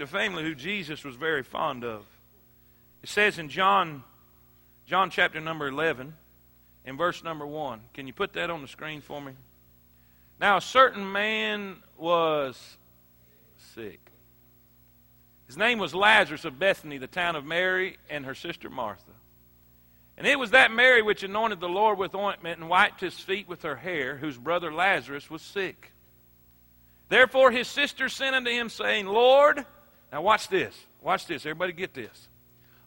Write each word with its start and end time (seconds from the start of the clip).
a 0.00 0.06
family 0.06 0.42
who 0.42 0.54
Jesus 0.54 1.04
was 1.04 1.16
very 1.16 1.42
fond 1.42 1.84
of. 1.84 2.04
It 3.02 3.08
says 3.08 3.38
in 3.38 3.48
John, 3.48 4.02
John 4.86 5.10
chapter 5.10 5.40
number 5.40 5.68
11, 5.68 6.14
in 6.84 6.96
verse 6.96 7.22
number 7.22 7.46
1. 7.46 7.80
Can 7.94 8.06
you 8.06 8.12
put 8.12 8.32
that 8.34 8.50
on 8.50 8.62
the 8.62 8.68
screen 8.68 9.00
for 9.00 9.20
me? 9.20 9.32
Now, 10.40 10.56
a 10.56 10.60
certain 10.60 11.10
man 11.10 11.76
was 11.96 12.76
sick. 13.74 14.00
His 15.46 15.56
name 15.56 15.78
was 15.78 15.94
Lazarus 15.94 16.44
of 16.44 16.58
Bethany, 16.58 16.98
the 16.98 17.06
town 17.06 17.36
of 17.36 17.44
Mary, 17.44 17.98
and 18.08 18.24
her 18.24 18.34
sister 18.34 18.70
Martha. 18.70 19.12
And 20.16 20.26
it 20.26 20.38
was 20.38 20.50
that 20.50 20.70
Mary 20.70 21.02
which 21.02 21.22
anointed 21.22 21.60
the 21.60 21.68
Lord 21.68 21.98
with 21.98 22.14
ointment 22.14 22.60
and 22.60 22.68
wiped 22.68 23.00
his 23.00 23.18
feet 23.18 23.48
with 23.48 23.62
her 23.62 23.76
hair, 23.76 24.16
whose 24.16 24.36
brother 24.36 24.72
Lazarus 24.72 25.30
was 25.30 25.42
sick. 25.42 25.92
Therefore 27.08 27.50
his 27.50 27.68
sister 27.68 28.08
sent 28.08 28.34
unto 28.34 28.50
him, 28.50 28.68
saying, 28.68 29.06
Lord, 29.06 29.66
now 30.12 30.20
watch 30.20 30.48
this. 30.48 30.78
Watch 31.00 31.26
this. 31.26 31.46
Everybody 31.46 31.72
get 31.72 31.94
this. 31.94 32.28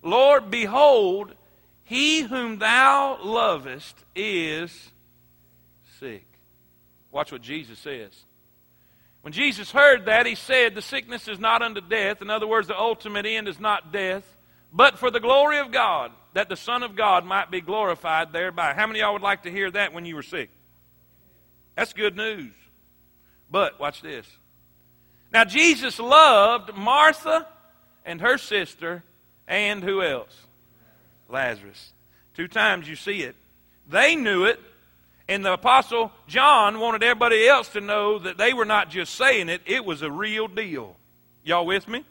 Lord, 0.04 0.52
behold, 0.52 1.34
he 1.84 2.22
whom 2.22 2.60
thou 2.60 3.18
lovest 3.24 3.96
is 4.16 4.92
sick. 6.00 6.26
Watch 7.12 7.32
what 7.32 7.42
Jesus 7.42 7.80
says. 7.80 8.12
When 9.22 9.34
Jesus 9.34 9.72
heard 9.72 10.06
that, 10.06 10.28
he 10.28 10.36
said, 10.36 10.76
The 10.76 10.84
sickness 10.84 11.28
is 11.28 11.40
not 11.40 11.64
unto 11.64 11.82
death. 11.82 12.22
In 12.22 12.30
other 12.30 12.46
words, 12.46 12.68
the 12.68 12.78
ultimate 12.78 13.26
end 13.26 13.48
is 13.48 13.60
not 13.60 13.92
death, 13.92 14.24
but 14.72 15.00
for 15.00 15.10
the 15.10 15.20
glory 15.20 15.58
of 15.58 15.72
God, 15.72 16.12
that 16.34 16.48
the 16.48 16.56
Son 16.56 16.84
of 16.84 16.96
God 16.96 17.26
might 17.26 17.50
be 17.50 17.62
glorified 17.62 18.34
thereby. 18.34 18.74
How 18.76 18.86
many 18.86 19.00
of 19.00 19.06
y'all 19.06 19.14
would 19.14 19.24
like 19.24 19.44
to 19.44 19.52
hear 19.52 19.72
that 19.72 19.94
when 19.94 20.06
you 20.06 20.16
were 20.16 20.22
sick? 20.22 20.52
That's 21.76 21.94
good 21.94 22.16
news. 22.16 22.54
But, 23.50 23.80
watch 23.80 24.02
this. 24.02 24.28
Now, 25.36 25.44
Jesus 25.44 26.00
loved 26.00 26.78
Martha 26.78 27.46
and 28.06 28.22
her 28.22 28.38
sister, 28.38 29.04
and 29.50 29.84
who 29.84 30.02
else? 30.02 30.34
Lazarus. 31.28 31.92
Two 32.36 32.48
times 32.48 32.88
you 32.88 32.96
see 32.96 33.22
it. 33.22 33.36
They 33.90 34.16
knew 34.16 34.46
it, 34.46 34.62
and 35.28 35.44
the 35.44 35.52
Apostle 35.52 36.14
John 36.28 36.80
wanted 36.80 37.04
everybody 37.04 37.50
else 37.50 37.68
to 37.74 37.82
know 37.82 38.18
that 38.20 38.38
they 38.38 38.54
were 38.54 38.64
not 38.64 38.90
just 38.90 39.16
saying 39.16 39.50
it, 39.50 39.62
it 39.66 39.84
was 39.84 40.04
a 40.04 40.10
real 40.10 40.48
deal. 40.48 40.96
Y'all 41.44 41.66
with 41.66 41.86
me? 41.90 42.06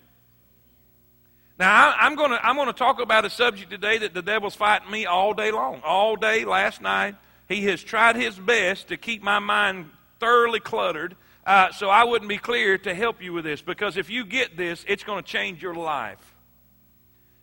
Now, 1.59 1.95
I'm 1.99 2.17
going 2.17 2.33
to 2.33 2.47
I'm 2.47 2.57
going 2.57 2.67
to 2.67 2.75
talk 2.75 3.01
about 3.01 3.25
a 3.25 3.31
subject 3.31 3.71
today 3.71 3.97
that 3.97 4.13
the 4.13 4.21
devil's 4.21 4.55
fighting 4.55 4.91
me 4.91 5.07
all 5.07 5.33
day 5.33 5.51
long. 5.51 5.81
All 5.83 6.17
day 6.17 6.45
last 6.45 6.83
night, 6.83 7.15
he 7.49 7.65
has 7.69 7.83
tried 7.83 8.17
his 8.17 8.39
best 8.39 8.89
to 8.89 8.99
keep 8.99 9.23
my 9.23 9.39
mind 9.39 9.89
thoroughly 10.21 10.61
cluttered 10.61 11.17
uh, 11.47 11.73
so 11.73 11.91
I 11.91 12.05
wouldn't 12.05 12.29
be 12.29 12.39
clear 12.39 12.79
to 12.79 12.95
help 12.95 13.23
you 13.23 13.33
with 13.33 13.45
this 13.45 13.61
because 13.61 13.97
if 13.97 14.09
you 14.09 14.25
get 14.25 14.57
this, 14.57 14.85
it's 14.89 15.05
going 15.05 15.23
to 15.23 15.29
change 15.29 15.63
your 15.63 15.75
life. 15.75 16.35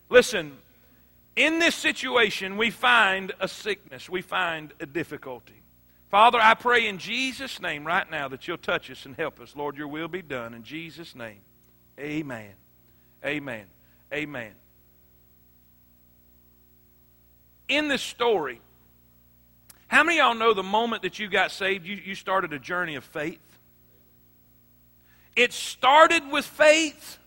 Listen, 0.10 0.58
in 1.36 1.60
this 1.60 1.76
situation, 1.76 2.58
we 2.58 2.72
find 2.72 3.32
a 3.40 3.48
sickness, 3.48 4.10
we 4.10 4.22
find 4.22 4.74
a 4.80 4.86
difficulty. 4.86 5.62
Father, 6.10 6.40
I 6.42 6.56
pray 6.56 6.88
in 6.88 6.98
Jesus' 6.98 7.62
name 7.62 7.86
right 7.86 8.10
now 8.10 8.28
that 8.28 8.48
you'll 8.48 8.58
touch 8.58 8.92
us 8.92 9.06
and 9.06 9.16
help 9.16 9.40
us. 9.40 9.56
Lord, 9.56 9.78
your 9.78 9.88
will 9.88 10.10
be 10.10 10.22
done. 10.22 10.54
In 10.54 10.64
Jesus' 10.64 11.16
name, 11.16 11.40
amen. 11.98 12.52
Amen. 13.24 13.66
Amen. 14.14 14.52
In 17.70 17.88
this 17.88 18.02
story, 18.02 18.60
how 19.88 20.04
many 20.04 20.20
of 20.20 20.26
y'all 20.26 20.36
know 20.36 20.54
the 20.54 20.64
moment 20.64 21.04
that 21.04 21.20
you 21.20 21.30
got 21.30 21.52
saved, 21.52 21.86
you, 21.86 21.96
you 21.96 22.16
started 22.16 22.52
a 22.52 22.60
journey 22.60 22.96
of 22.96 23.06
faith? 23.06 23.40
It 25.42 25.54
started 25.54 26.32
with 26.32 26.46
faith. 26.46 27.18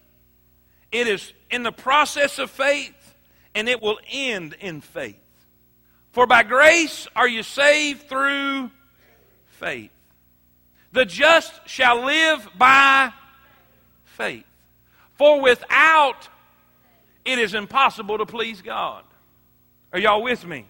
It 0.93 1.09
is 1.09 1.33
in 1.51 1.65
the 1.65 1.73
process 1.73 2.39
of 2.39 2.49
faith 2.49 2.95
and 3.57 3.69
it 3.69 3.83
will 3.83 3.99
end 4.09 4.55
in 4.61 4.83
faith. 4.83 5.19
For 6.13 6.25
by 6.25 6.45
grace 6.45 7.09
are 7.17 7.27
you 7.27 7.43
saved 7.43 8.09
through 8.09 8.71
faith. 9.49 9.91
The 10.93 11.05
just 11.05 11.69
shall 11.69 12.05
live 12.05 12.49
by 12.57 13.13
faith. 14.05 14.47
For 15.15 15.41
without 15.41 16.29
it 17.25 17.41
is 17.41 17.53
impossible 17.53 18.19
to 18.19 18.27
please 18.27 18.63
God. 18.63 19.03
Are 19.93 19.99
y'all 19.99 20.23
with 20.23 20.47
me? 20.47 20.67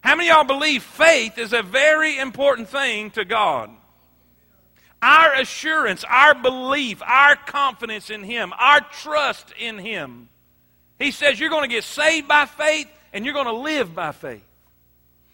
How 0.00 0.16
many 0.16 0.28
y'all 0.28 0.42
believe 0.42 0.82
faith 0.82 1.38
is 1.38 1.52
a 1.52 1.62
very 1.62 2.18
important 2.18 2.68
thing 2.68 3.12
to 3.12 3.24
God? 3.24 3.70
Our 5.00 5.34
assurance, 5.34 6.04
our 6.08 6.34
belief, 6.34 7.02
our 7.02 7.36
confidence 7.36 8.10
in 8.10 8.24
Him, 8.24 8.52
our 8.58 8.80
trust 8.80 9.52
in 9.58 9.78
Him 9.78 10.28
he 10.98 11.10
says 11.12 11.38
you're 11.38 11.50
going 11.50 11.68
to 11.68 11.74
get 11.74 11.84
saved 11.84 12.26
by 12.26 12.46
faith 12.46 12.88
and 13.12 13.24
you're 13.24 13.34
going 13.34 13.46
to 13.46 13.52
live 13.52 13.94
by 13.94 14.12
faith. 14.12 14.42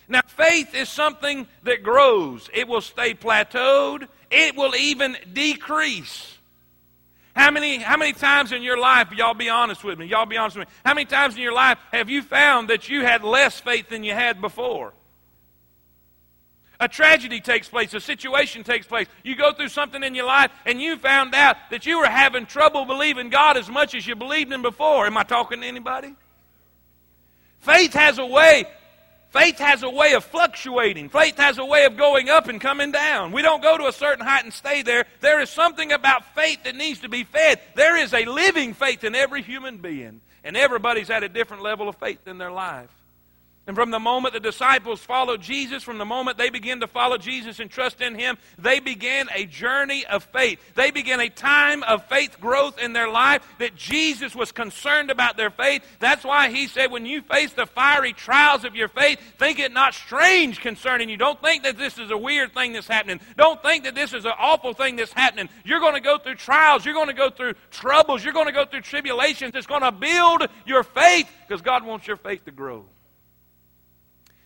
Now, 0.07 0.21
faith 0.27 0.75
is 0.75 0.91
something 0.91 1.47
that 1.63 1.83
grows. 1.83 2.51
It 2.53 2.69
will 2.69 2.83
stay 2.83 3.15
plateaued. 3.15 4.07
It 4.31 4.55
will 4.55 4.77
even 4.77 5.17
decrease. 5.33 6.37
How 7.35 7.51
many, 7.51 7.79
how 7.79 7.97
many 7.97 8.13
times 8.13 8.53
in 8.53 8.63
your 8.63 8.79
life, 8.79 9.11
y'all 9.13 9.35
be 9.35 9.49
honest 9.49 9.83
with 9.83 9.99
me, 9.99 10.07
y'all 10.07 10.27
be 10.27 10.37
honest 10.37 10.59
with 10.59 10.69
me, 10.69 10.75
how 10.85 10.95
many 10.95 11.07
times 11.07 11.35
in 11.35 11.41
your 11.41 11.55
life 11.55 11.79
have 11.91 12.11
you 12.11 12.23
found 12.23 12.69
that 12.69 12.89
you 12.89 13.01
had 13.01 13.25
less 13.25 13.59
faith 13.59 13.89
than 13.89 14.05
you 14.05 14.13
had 14.13 14.41
before? 14.41 14.93
A 16.81 16.89
tragedy 16.89 17.41
takes 17.41 17.69
place, 17.69 17.95
a 17.95 18.01
situation 18.01 18.65
takes 18.65 18.87
place. 18.87 19.07
You 19.23 19.37
go 19.37 19.53
through 19.53 19.69
something 19.69 20.03
in 20.03 20.15
your 20.15 20.27
life 20.27 20.51
and 20.67 20.81
you 20.81 20.97
found 20.97 21.35
out 21.35 21.57
that 21.71 21.87
you 21.87 21.99
were 21.99 22.09
having 22.09 22.47
trouble 22.47 22.85
believing 22.85 23.31
God 23.31 23.57
as 23.57 23.69
much 23.69 23.95
as 23.95 24.07
you 24.07 24.17
believed 24.17 24.53
Him 24.53 24.63
before. 24.63 25.07
Am 25.07 25.17
I 25.17 25.23
talking 25.23 25.61
to 25.61 25.67
anybody? 25.67 26.15
Faith 27.61 27.93
has 27.95 28.19
a 28.19 28.27
way. 28.27 28.65
Faith 29.31 29.59
has 29.59 29.83
a 29.83 29.91
way 29.91 30.13
of 30.13 30.25
fluctuating. 30.25 31.09
Faith 31.09 31.39
has 31.39 31.59
a 31.59 31.65
way 31.65 31.87
of 31.87 31.97
going 31.97 32.29
up 32.29 32.47
and 32.49 32.61
coming 32.61 32.93
down. 32.93 33.33
We 33.33 33.43
don't 33.43 33.63
go 33.63 33.77
to 33.77 33.87
a 33.87 33.93
certain 33.93 34.25
height 34.25 34.45
and 34.45 34.53
stay 34.53 34.83
there. 34.83 35.07
There 35.21 35.41
is 35.41 35.51
something 35.51 35.91
about 35.91 36.35
faith 36.37 36.63
that 36.65 36.77
needs 36.77 37.01
to 37.01 37.09
be 37.09 37.25
fed. 37.25 37.61
There 37.75 37.97
is 37.97 38.15
a 38.15 38.25
living 38.27 38.75
faith 38.75 39.03
in 39.03 39.17
every 39.17 39.43
human 39.43 39.79
being. 39.79 40.21
And 40.45 40.57
everybody's 40.57 41.11
at 41.11 41.25
a 41.25 41.29
different 41.29 41.63
level 41.63 41.89
of 41.89 41.97
faith 41.97 42.29
in 42.29 42.39
their 42.39 42.53
life. 42.53 42.91
And 43.67 43.75
from 43.75 43.91
the 43.91 43.99
moment 43.99 44.35
the 44.35 44.41
disciples 44.41 45.01
followed 45.01 45.41
Jesus, 45.41 45.83
from 45.83 45.97
the 45.97 46.05
moment 46.05 46.37
they 46.37 46.51
began 46.51 46.81
to 46.81 46.87
follow 46.87 47.17
Jesus 47.17 47.61
and 47.61 47.71
trust 47.71 48.03
in 48.03 48.15
Him, 48.15 48.37
they 48.59 48.79
began 48.79 49.29
a 49.35 49.47
journey 49.47 50.05
of 50.05 50.25
faith. 50.25 50.61
They 50.75 50.91
began 50.91 51.19
a 51.19 51.31
time 51.31 51.83
of 51.85 52.07
faith 52.07 52.39
growth 52.39 52.79
in 52.79 52.93
their 52.93 53.09
life 53.09 53.43
that 53.59 53.75
Jesus 53.75 54.37
was 54.37 54.53
concerned 54.53 55.11
about 55.11 55.39
their 55.39 55.49
faith. 55.49 55.83
That's 55.99 56.25
why 56.25 56.51
He 56.51 56.67
said, 56.67 56.91
when 56.91 57.07
you 57.07 57.23
face 57.23 57.55
the 57.55 57.65
fiery 57.65 58.13
trials 58.13 58.65
of 58.65 58.77
your 58.77 58.89
faith, 58.89 59.19
think 59.39 59.59
it 59.59 59.73
not 59.73 59.95
strange 59.95 60.61
concerning 60.61 61.09
you. 61.09 61.17
Don't 61.17 61.41
think 61.41 61.63
that 61.63 61.79
this 61.79 61.97
is 61.97 62.11
a 62.11 62.19
weird 62.19 62.53
thing 62.53 62.75
that's 62.75 62.87
happening. 62.87 63.19
Don't 63.39 63.63
think 63.63 63.85
that 63.85 63.95
this 63.95 64.13
is 64.13 64.27
an 64.27 64.33
awful 64.39 64.75
thing 64.75 64.97
that's 64.97 65.13
happening. 65.13 65.49
You're 65.65 65.81
going 65.81 65.95
to 65.95 66.01
go 66.01 66.19
through 66.19 66.35
trials. 66.35 66.85
You're 66.85 66.93
going 66.93 67.09
to 67.09 67.15
go 67.15 67.31
through 67.31 67.55
troubles. 67.71 68.23
You're 68.23 68.35
going 68.35 68.47
to 68.47 68.53
go 68.53 68.67
through 68.67 68.83
tribulations. 68.83 69.53
It's 69.55 69.67
going 69.67 69.81
to 69.81 69.93
build 69.93 70.49
your 70.67 70.83
faith 70.83 71.31
because 71.49 71.63
God 71.63 71.83
wants 71.83 72.07
your 72.07 72.19
faith 72.19 72.45
to 72.45 72.51
grow. 72.51 72.85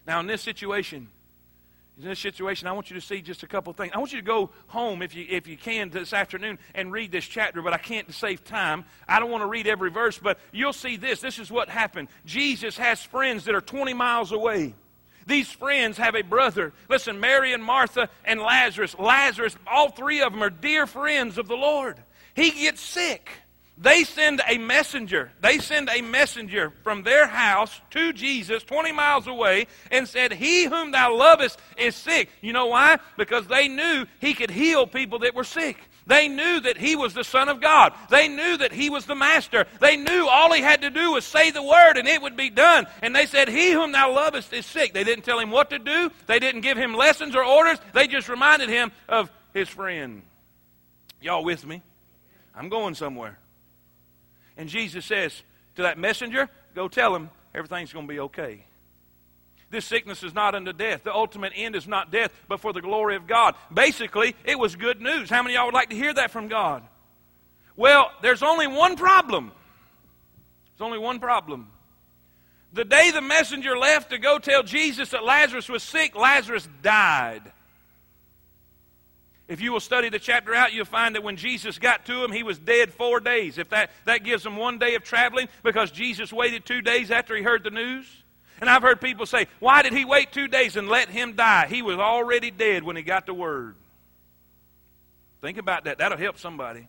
Now, 0.08 0.20
in 0.20 0.26
this 0.26 0.40
situation, 0.40 1.06
in 1.98 2.08
this 2.08 2.18
situation, 2.18 2.66
I 2.66 2.72
want 2.72 2.88
you 2.88 2.94
to 2.98 3.00
see 3.00 3.20
just 3.20 3.42
a 3.42 3.46
couple 3.46 3.74
things. 3.74 3.92
I 3.94 3.98
want 3.98 4.10
you 4.10 4.18
to 4.18 4.24
go 4.24 4.48
home 4.68 5.02
if 5.02 5.14
you, 5.14 5.26
if 5.28 5.46
you 5.46 5.58
can 5.58 5.90
this 5.90 6.14
afternoon 6.14 6.58
and 6.74 6.90
read 6.90 7.12
this 7.12 7.26
chapter, 7.26 7.60
but 7.60 7.74
I 7.74 7.78
can't 7.78 8.06
to 8.06 8.14
save 8.14 8.42
time. 8.42 8.86
I 9.06 9.20
don't 9.20 9.30
want 9.30 9.42
to 9.42 9.46
read 9.46 9.66
every 9.66 9.90
verse, 9.90 10.18
but 10.18 10.38
you'll 10.50 10.72
see 10.72 10.96
this. 10.96 11.20
This 11.20 11.38
is 11.38 11.50
what 11.50 11.68
happened. 11.68 12.08
Jesus 12.24 12.78
has 12.78 13.02
friends 13.02 13.44
that 13.44 13.54
are 13.54 13.60
20 13.60 13.92
miles 13.92 14.32
away. 14.32 14.74
These 15.26 15.50
friends 15.50 15.98
have 15.98 16.14
a 16.14 16.22
brother. 16.22 16.72
Listen, 16.88 17.20
Mary 17.20 17.52
and 17.52 17.62
Martha 17.62 18.08
and 18.24 18.40
Lazarus. 18.40 18.98
Lazarus, 18.98 19.54
all 19.66 19.90
three 19.90 20.22
of 20.22 20.32
them 20.32 20.42
are 20.42 20.48
dear 20.48 20.86
friends 20.86 21.36
of 21.36 21.48
the 21.48 21.56
Lord. 21.56 22.02
He 22.34 22.50
gets 22.50 22.80
sick. 22.80 23.28
They 23.80 24.02
send 24.02 24.42
a 24.48 24.58
messenger. 24.58 25.30
They 25.40 25.58
send 25.58 25.88
a 25.88 26.02
messenger 26.02 26.72
from 26.82 27.04
their 27.04 27.28
house 27.28 27.80
to 27.90 28.12
Jesus 28.12 28.64
20 28.64 28.90
miles 28.90 29.28
away 29.28 29.68
and 29.92 30.08
said, 30.08 30.32
He 30.32 30.64
whom 30.64 30.90
thou 30.90 31.14
lovest 31.14 31.60
is 31.76 31.94
sick. 31.94 32.28
You 32.40 32.52
know 32.52 32.66
why? 32.66 32.98
Because 33.16 33.46
they 33.46 33.68
knew 33.68 34.04
he 34.20 34.34
could 34.34 34.50
heal 34.50 34.86
people 34.86 35.20
that 35.20 35.34
were 35.34 35.44
sick. 35.44 35.78
They 36.08 36.26
knew 36.26 36.58
that 36.60 36.78
he 36.78 36.96
was 36.96 37.14
the 37.14 37.22
Son 37.22 37.48
of 37.48 37.60
God. 37.60 37.92
They 38.10 38.26
knew 38.28 38.56
that 38.56 38.72
he 38.72 38.90
was 38.90 39.04
the 39.06 39.14
Master. 39.14 39.66
They 39.78 39.96
knew 39.96 40.26
all 40.26 40.52
he 40.52 40.62
had 40.62 40.80
to 40.82 40.90
do 40.90 41.12
was 41.12 41.24
say 41.24 41.52
the 41.52 41.62
word 41.62 41.98
and 41.98 42.08
it 42.08 42.20
would 42.20 42.36
be 42.36 42.50
done. 42.50 42.86
And 43.02 43.14
they 43.14 43.26
said, 43.26 43.48
He 43.48 43.70
whom 43.70 43.92
thou 43.92 44.12
lovest 44.12 44.52
is 44.52 44.66
sick. 44.66 44.92
They 44.92 45.04
didn't 45.04 45.24
tell 45.24 45.38
him 45.38 45.52
what 45.52 45.70
to 45.70 45.78
do, 45.78 46.10
they 46.26 46.40
didn't 46.40 46.62
give 46.62 46.78
him 46.78 46.94
lessons 46.94 47.36
or 47.36 47.44
orders. 47.44 47.78
They 47.92 48.08
just 48.08 48.28
reminded 48.28 48.70
him 48.70 48.90
of 49.08 49.30
his 49.54 49.68
friend. 49.68 50.22
Y'all 51.20 51.44
with 51.44 51.64
me? 51.64 51.82
I'm 52.56 52.70
going 52.70 52.96
somewhere. 52.96 53.38
And 54.58 54.68
Jesus 54.68 55.06
says 55.06 55.42
to 55.76 55.82
that 55.82 55.96
messenger, 55.96 56.50
Go 56.74 56.88
tell 56.88 57.14
him 57.14 57.30
everything's 57.54 57.92
going 57.92 58.06
to 58.06 58.12
be 58.12 58.20
okay. 58.20 58.64
This 59.70 59.84
sickness 59.84 60.22
is 60.22 60.34
not 60.34 60.54
unto 60.54 60.72
death. 60.72 61.04
The 61.04 61.14
ultimate 61.14 61.52
end 61.54 61.76
is 61.76 61.86
not 61.86 62.10
death, 62.10 62.32
but 62.48 62.60
for 62.60 62.72
the 62.72 62.80
glory 62.80 63.16
of 63.16 63.26
God. 63.26 63.54
Basically, 63.72 64.34
it 64.44 64.58
was 64.58 64.76
good 64.76 65.00
news. 65.00 65.30
How 65.30 65.42
many 65.42 65.54
of 65.54 65.58
y'all 65.58 65.66
would 65.66 65.74
like 65.74 65.90
to 65.90 65.96
hear 65.96 66.12
that 66.14 66.30
from 66.30 66.48
God? 66.48 66.82
Well, 67.76 68.10
there's 68.22 68.42
only 68.42 68.66
one 68.66 68.96
problem. 68.96 69.52
There's 70.76 70.86
only 70.86 70.98
one 70.98 71.20
problem. 71.20 71.68
The 72.72 72.84
day 72.84 73.10
the 73.10 73.20
messenger 73.20 73.76
left 73.76 74.10
to 74.10 74.18
go 74.18 74.38
tell 74.38 74.62
Jesus 74.62 75.10
that 75.10 75.24
Lazarus 75.24 75.68
was 75.68 75.82
sick, 75.82 76.16
Lazarus 76.16 76.68
died. 76.82 77.42
If 79.48 79.62
you 79.62 79.72
will 79.72 79.80
study 79.80 80.10
the 80.10 80.18
chapter 80.18 80.54
out, 80.54 80.74
you'll 80.74 80.84
find 80.84 81.14
that 81.14 81.22
when 81.22 81.36
Jesus 81.36 81.78
got 81.78 82.04
to 82.06 82.22
him, 82.22 82.32
he 82.32 82.42
was 82.42 82.58
dead 82.58 82.92
four 82.92 83.18
days. 83.18 83.56
If 83.56 83.70
that, 83.70 83.90
that 84.04 84.22
gives 84.22 84.44
him 84.44 84.56
one 84.56 84.78
day 84.78 84.94
of 84.94 85.02
traveling, 85.02 85.48
because 85.62 85.90
Jesus 85.90 86.32
waited 86.32 86.66
two 86.66 86.82
days 86.82 87.10
after 87.10 87.34
he 87.34 87.42
heard 87.42 87.64
the 87.64 87.70
news. 87.70 88.06
And 88.60 88.68
I've 88.68 88.82
heard 88.82 89.00
people 89.00 89.24
say, 89.24 89.46
why 89.58 89.82
did 89.82 89.94
he 89.94 90.04
wait 90.04 90.32
two 90.32 90.48
days 90.48 90.76
and 90.76 90.88
let 90.88 91.08
him 91.08 91.34
die? 91.34 91.66
He 91.68 91.80
was 91.80 91.96
already 91.96 92.50
dead 92.50 92.82
when 92.82 92.96
he 92.96 93.02
got 93.02 93.24
the 93.24 93.32
word. 93.32 93.74
Think 95.40 95.56
about 95.56 95.84
that. 95.84 95.98
That'll 95.98 96.18
help 96.18 96.38
somebody. 96.38 96.88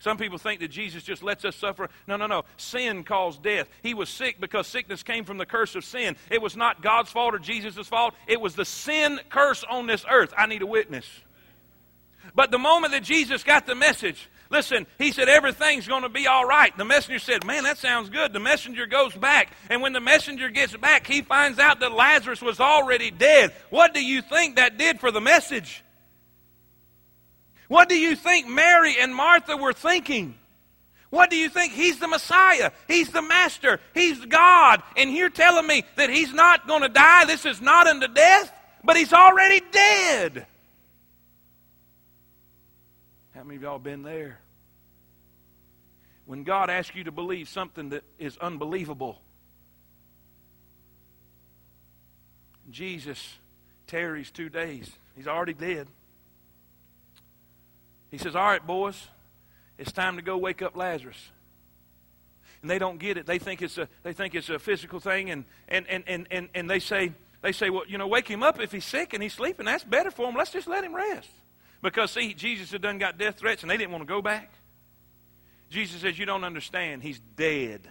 Some 0.00 0.16
people 0.16 0.38
think 0.38 0.60
that 0.60 0.68
Jesus 0.68 1.02
just 1.02 1.22
lets 1.22 1.44
us 1.44 1.54
suffer. 1.56 1.90
No, 2.06 2.16
no, 2.16 2.26
no. 2.26 2.44
Sin 2.56 3.04
caused 3.04 3.42
death. 3.42 3.68
He 3.82 3.94
was 3.94 4.08
sick 4.08 4.40
because 4.40 4.66
sickness 4.66 5.02
came 5.02 5.24
from 5.24 5.38
the 5.38 5.46
curse 5.46 5.74
of 5.74 5.84
sin. 5.84 6.16
It 6.30 6.40
was 6.40 6.56
not 6.56 6.82
God's 6.82 7.10
fault 7.10 7.34
or 7.34 7.38
Jesus' 7.38 7.86
fault. 7.86 8.14
It 8.26 8.40
was 8.40 8.54
the 8.54 8.64
sin 8.64 9.20
curse 9.28 9.64
on 9.64 9.86
this 9.86 10.04
earth. 10.10 10.32
I 10.36 10.46
need 10.46 10.62
a 10.62 10.66
witness. 10.66 11.06
But 12.34 12.50
the 12.50 12.58
moment 12.58 12.92
that 12.92 13.02
Jesus 13.02 13.42
got 13.42 13.66
the 13.66 13.74
message, 13.74 14.28
listen, 14.50 14.86
he 14.98 15.12
said, 15.12 15.28
everything's 15.28 15.88
going 15.88 16.02
to 16.02 16.08
be 16.08 16.26
all 16.26 16.44
right. 16.44 16.76
The 16.76 16.84
messenger 16.84 17.18
said, 17.18 17.44
man, 17.44 17.64
that 17.64 17.78
sounds 17.78 18.10
good. 18.10 18.32
The 18.32 18.40
messenger 18.40 18.86
goes 18.86 19.14
back. 19.14 19.52
And 19.70 19.82
when 19.82 19.92
the 19.92 20.00
messenger 20.00 20.48
gets 20.50 20.76
back, 20.76 21.06
he 21.06 21.22
finds 21.22 21.58
out 21.58 21.80
that 21.80 21.92
Lazarus 21.92 22.42
was 22.42 22.60
already 22.60 23.10
dead. 23.10 23.52
What 23.70 23.94
do 23.94 24.04
you 24.04 24.22
think 24.22 24.56
that 24.56 24.78
did 24.78 25.00
for 25.00 25.10
the 25.10 25.20
message? 25.20 25.82
What 27.68 27.88
do 27.88 27.98
you 27.98 28.16
think 28.16 28.48
Mary 28.48 28.94
and 28.98 29.14
Martha 29.14 29.56
were 29.56 29.72
thinking? 29.72 30.34
What 31.10 31.30
do 31.30 31.36
you 31.36 31.48
think? 31.48 31.72
He's 31.72 31.98
the 31.98 32.08
Messiah. 32.08 32.70
He's 32.86 33.10
the 33.10 33.22
Master. 33.22 33.80
He's 33.94 34.22
God. 34.26 34.82
And 34.96 35.12
you're 35.12 35.30
telling 35.30 35.66
me 35.66 35.84
that 35.96 36.10
he's 36.10 36.32
not 36.32 36.66
going 36.66 36.82
to 36.82 36.88
die. 36.88 37.24
This 37.24 37.46
is 37.46 37.60
not 37.60 37.86
unto 37.86 38.08
death, 38.08 38.52
but 38.84 38.96
he's 38.96 39.12
already 39.12 39.62
dead. 39.72 40.46
How 43.38 43.44
many 43.44 43.54
of 43.54 43.62
y'all 43.62 43.78
been 43.78 44.02
there? 44.02 44.40
When 46.26 46.42
God 46.42 46.70
asks 46.70 46.96
you 46.96 47.04
to 47.04 47.12
believe 47.12 47.48
something 47.48 47.90
that 47.90 48.02
is 48.18 48.36
unbelievable, 48.38 49.20
Jesus 52.68 53.36
tarries 53.86 54.32
two 54.32 54.48
days. 54.48 54.90
He's 55.14 55.28
already 55.28 55.54
dead. 55.54 55.86
He 58.10 58.18
says, 58.18 58.34
All 58.34 58.42
right, 58.42 58.66
boys, 58.66 59.06
it's 59.78 59.92
time 59.92 60.16
to 60.16 60.22
go 60.22 60.36
wake 60.36 60.60
up 60.60 60.76
Lazarus. 60.76 61.30
And 62.60 62.68
they 62.68 62.80
don't 62.80 62.98
get 62.98 63.18
it. 63.18 63.24
They 63.24 63.38
think 63.38 63.62
it's 63.62 63.78
a, 63.78 63.88
they 64.02 64.14
think 64.14 64.34
it's 64.34 64.48
a 64.48 64.58
physical 64.58 64.98
thing, 64.98 65.30
and, 65.30 65.44
and, 65.68 65.86
and, 65.88 66.02
and, 66.08 66.26
and, 66.32 66.48
and 66.56 66.68
they, 66.68 66.80
say, 66.80 67.12
they 67.42 67.52
say, 67.52 67.70
Well, 67.70 67.84
you 67.86 67.98
know, 67.98 68.08
wake 68.08 68.26
him 68.26 68.42
up 68.42 68.60
if 68.60 68.72
he's 68.72 68.84
sick 68.84 69.14
and 69.14 69.22
he's 69.22 69.34
sleeping. 69.34 69.66
That's 69.66 69.84
better 69.84 70.10
for 70.10 70.28
him. 70.28 70.34
Let's 70.34 70.50
just 70.50 70.66
let 70.66 70.82
him 70.82 70.92
rest. 70.92 71.30
Because, 71.82 72.10
see, 72.10 72.34
Jesus 72.34 72.72
had 72.72 72.82
done 72.82 72.98
got 72.98 73.18
death 73.18 73.38
threats, 73.38 73.62
and 73.62 73.70
they 73.70 73.76
didn't 73.76 73.92
want 73.92 74.02
to 74.02 74.12
go 74.12 74.20
back. 74.20 74.52
Jesus 75.70 76.00
says, 76.00 76.18
You 76.18 76.26
don't 76.26 76.44
understand. 76.44 77.02
He's 77.02 77.20
dead. 77.36 77.88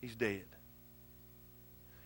He's 0.00 0.14
dead. 0.14 0.44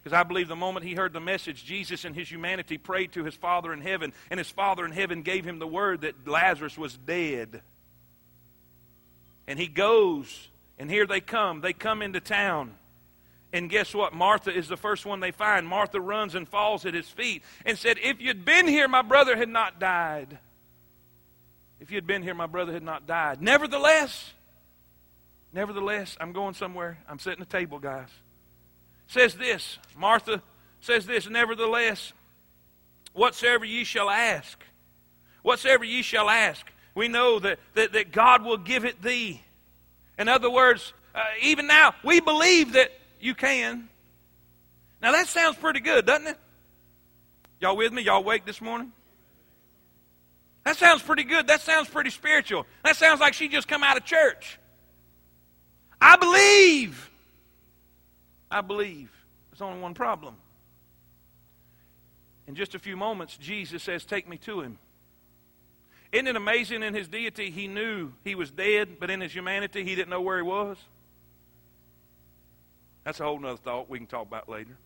Because 0.02 0.16
I 0.16 0.22
believe 0.22 0.48
the 0.48 0.56
moment 0.56 0.86
he 0.86 0.94
heard 0.94 1.12
the 1.12 1.20
message, 1.20 1.64
Jesus 1.64 2.04
in 2.04 2.14
his 2.14 2.30
humanity 2.30 2.78
prayed 2.78 3.12
to 3.12 3.24
his 3.24 3.34
Father 3.34 3.72
in 3.72 3.80
heaven, 3.80 4.12
and 4.30 4.38
his 4.38 4.48
Father 4.48 4.84
in 4.84 4.92
heaven 4.92 5.22
gave 5.22 5.44
him 5.44 5.58
the 5.58 5.66
word 5.66 6.02
that 6.02 6.26
Lazarus 6.26 6.78
was 6.78 6.96
dead. 6.96 7.62
And 9.46 9.58
he 9.58 9.66
goes, 9.66 10.48
and 10.78 10.90
here 10.90 11.06
they 11.06 11.20
come. 11.20 11.60
They 11.60 11.72
come 11.72 12.02
into 12.02 12.20
town. 12.20 12.74
And 13.52 13.70
guess 13.70 13.94
what? 13.94 14.12
Martha 14.12 14.54
is 14.54 14.68
the 14.68 14.76
first 14.76 15.06
one 15.06 15.20
they 15.20 15.30
find. 15.30 15.66
Martha 15.66 16.00
runs 16.00 16.34
and 16.34 16.46
falls 16.46 16.84
at 16.84 16.94
his 16.94 17.08
feet 17.08 17.42
and 17.64 17.78
said, 17.78 17.96
If 18.02 18.20
you'd 18.20 18.44
been 18.44 18.68
here, 18.68 18.88
my 18.88 19.02
brother 19.02 19.36
had 19.36 19.48
not 19.48 19.80
died. 19.80 20.38
If 21.80 21.90
you'd 21.90 22.06
been 22.06 22.22
here, 22.22 22.34
my 22.34 22.46
brother 22.46 22.72
had 22.72 22.82
not 22.82 23.06
died. 23.06 23.40
Nevertheless, 23.40 24.32
nevertheless, 25.52 26.16
I'm 26.20 26.32
going 26.32 26.54
somewhere. 26.54 26.98
I'm 27.08 27.18
setting 27.18 27.42
a 27.42 27.46
table, 27.46 27.78
guys 27.78 28.08
says 29.08 29.34
this 29.34 29.78
Martha 29.96 30.40
says 30.80 31.06
this, 31.06 31.28
nevertheless, 31.28 32.12
whatsoever 33.12 33.64
ye 33.64 33.82
shall 33.82 34.08
ask, 34.08 34.62
whatsoever 35.42 35.82
ye 35.82 36.02
shall 36.02 36.30
ask, 36.30 36.64
we 36.94 37.08
know 37.08 37.40
that, 37.40 37.58
that, 37.74 37.92
that 37.94 38.12
God 38.12 38.44
will 38.44 38.58
give 38.58 38.84
it 38.84 39.02
thee. 39.02 39.42
In 40.16 40.28
other 40.28 40.48
words, 40.48 40.92
uh, 41.16 41.24
even 41.42 41.66
now, 41.66 41.94
we 42.04 42.20
believe 42.20 42.74
that 42.74 42.92
you 43.20 43.34
can. 43.34 43.88
Now 45.00 45.12
that 45.12 45.28
sounds 45.28 45.56
pretty 45.56 45.80
good, 45.80 46.06
doesn't 46.06 46.26
it? 46.26 46.38
Y'all 47.60 47.76
with 47.76 47.92
me? 47.92 48.02
Y'all 48.02 48.18
awake 48.18 48.44
this 48.44 48.60
morning? 48.60 48.92
That 50.64 50.76
sounds 50.76 51.02
pretty 51.02 51.24
good. 51.24 51.46
That 51.46 51.60
sounds 51.60 51.88
pretty 51.88 52.10
spiritual. 52.10 52.66
That 52.84 52.96
sounds 52.96 53.20
like 53.20 53.34
she 53.34 53.48
just 53.48 53.66
come 53.68 53.82
out 53.82 53.96
of 53.96 54.04
church. 54.04 54.58
I 56.00 56.16
believe. 56.16 57.10
I 58.50 58.60
believe. 58.60 59.10
There's 59.50 59.62
only 59.62 59.80
one 59.80 59.94
problem. 59.94 60.34
In 62.46 62.54
just 62.54 62.74
a 62.74 62.78
few 62.78 62.96
moments, 62.96 63.36
Jesus 63.36 63.82
says, 63.82 64.04
Take 64.04 64.28
me 64.28 64.36
to 64.38 64.60
him. 64.60 64.78
Isn't 66.12 66.26
it 66.26 66.36
amazing 66.36 66.82
in 66.82 66.94
his 66.94 67.08
deity, 67.08 67.50
he 67.50 67.66
knew 67.66 68.12
he 68.24 68.34
was 68.34 68.50
dead, 68.50 68.96
but 68.98 69.10
in 69.10 69.20
his 69.20 69.32
humanity, 69.32 69.84
he 69.84 69.94
didn't 69.94 70.08
know 70.08 70.22
where 70.22 70.38
he 70.38 70.42
was? 70.42 70.78
That's 73.08 73.20
a 73.20 73.24
whole 73.24 73.42
other 73.46 73.56
thought 73.56 73.88
we 73.88 73.96
can 73.96 74.06
talk 74.06 74.26
about 74.26 74.50
later. 74.50 74.76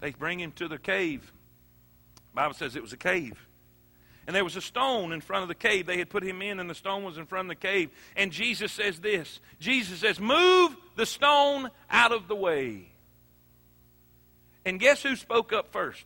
They 0.00 0.10
bring 0.10 0.40
him 0.40 0.50
to 0.56 0.66
the 0.66 0.78
cave. 0.78 1.32
The 2.16 2.34
Bible 2.34 2.54
says 2.54 2.74
it 2.74 2.82
was 2.82 2.92
a 2.92 2.96
cave. 2.96 3.46
And 4.26 4.34
there 4.34 4.42
was 4.42 4.56
a 4.56 4.60
stone 4.60 5.12
in 5.12 5.20
front 5.20 5.42
of 5.42 5.48
the 5.48 5.54
cave. 5.54 5.86
They 5.86 5.98
had 5.98 6.10
put 6.10 6.24
him 6.24 6.42
in, 6.42 6.58
and 6.58 6.68
the 6.68 6.74
stone 6.74 7.04
was 7.04 7.18
in 7.18 7.26
front 7.26 7.46
of 7.46 7.50
the 7.50 7.68
cave. 7.68 7.90
And 8.16 8.32
Jesus 8.32 8.72
says 8.72 8.98
this 8.98 9.38
Jesus 9.60 10.00
says, 10.00 10.18
Move 10.18 10.76
the 10.96 11.06
stone 11.06 11.70
out 11.88 12.10
of 12.10 12.26
the 12.26 12.34
way. 12.34 12.88
And 14.64 14.80
guess 14.80 15.04
who 15.04 15.14
spoke 15.14 15.52
up 15.52 15.70
first? 15.70 16.04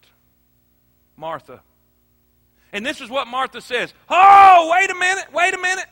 Martha. 1.17 1.63
And 2.75 2.85
this 2.85 3.01
is 3.01 3.09
what 3.09 3.29
Martha 3.29 3.63
says 3.63 3.95
Oh, 4.11 4.71
wait 4.75 4.91
a 4.91 4.95
minute, 4.95 5.25
wait 5.33 5.55
a 5.55 5.59
minute. 5.59 5.87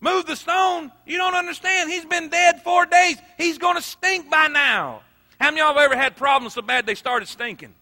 Move 0.00 0.26
the 0.26 0.36
stone. 0.36 0.90
You 1.06 1.18
don't 1.18 1.34
understand. 1.34 1.90
He's 1.90 2.04
been 2.04 2.28
dead 2.28 2.62
four 2.62 2.86
days. 2.86 3.18
He's 3.36 3.58
going 3.58 3.76
to 3.76 3.82
stink 3.82 4.30
by 4.30 4.48
now. 4.48 5.02
How 5.38 5.46
many 5.50 5.60
of 5.60 5.68
y'all 5.68 5.74
have 5.74 5.92
ever 5.92 5.96
had 6.00 6.16
problems 6.16 6.54
so 6.54 6.62
bad 6.62 6.86
they 6.86 6.94
started 6.94 7.28
stinking? 7.28 7.74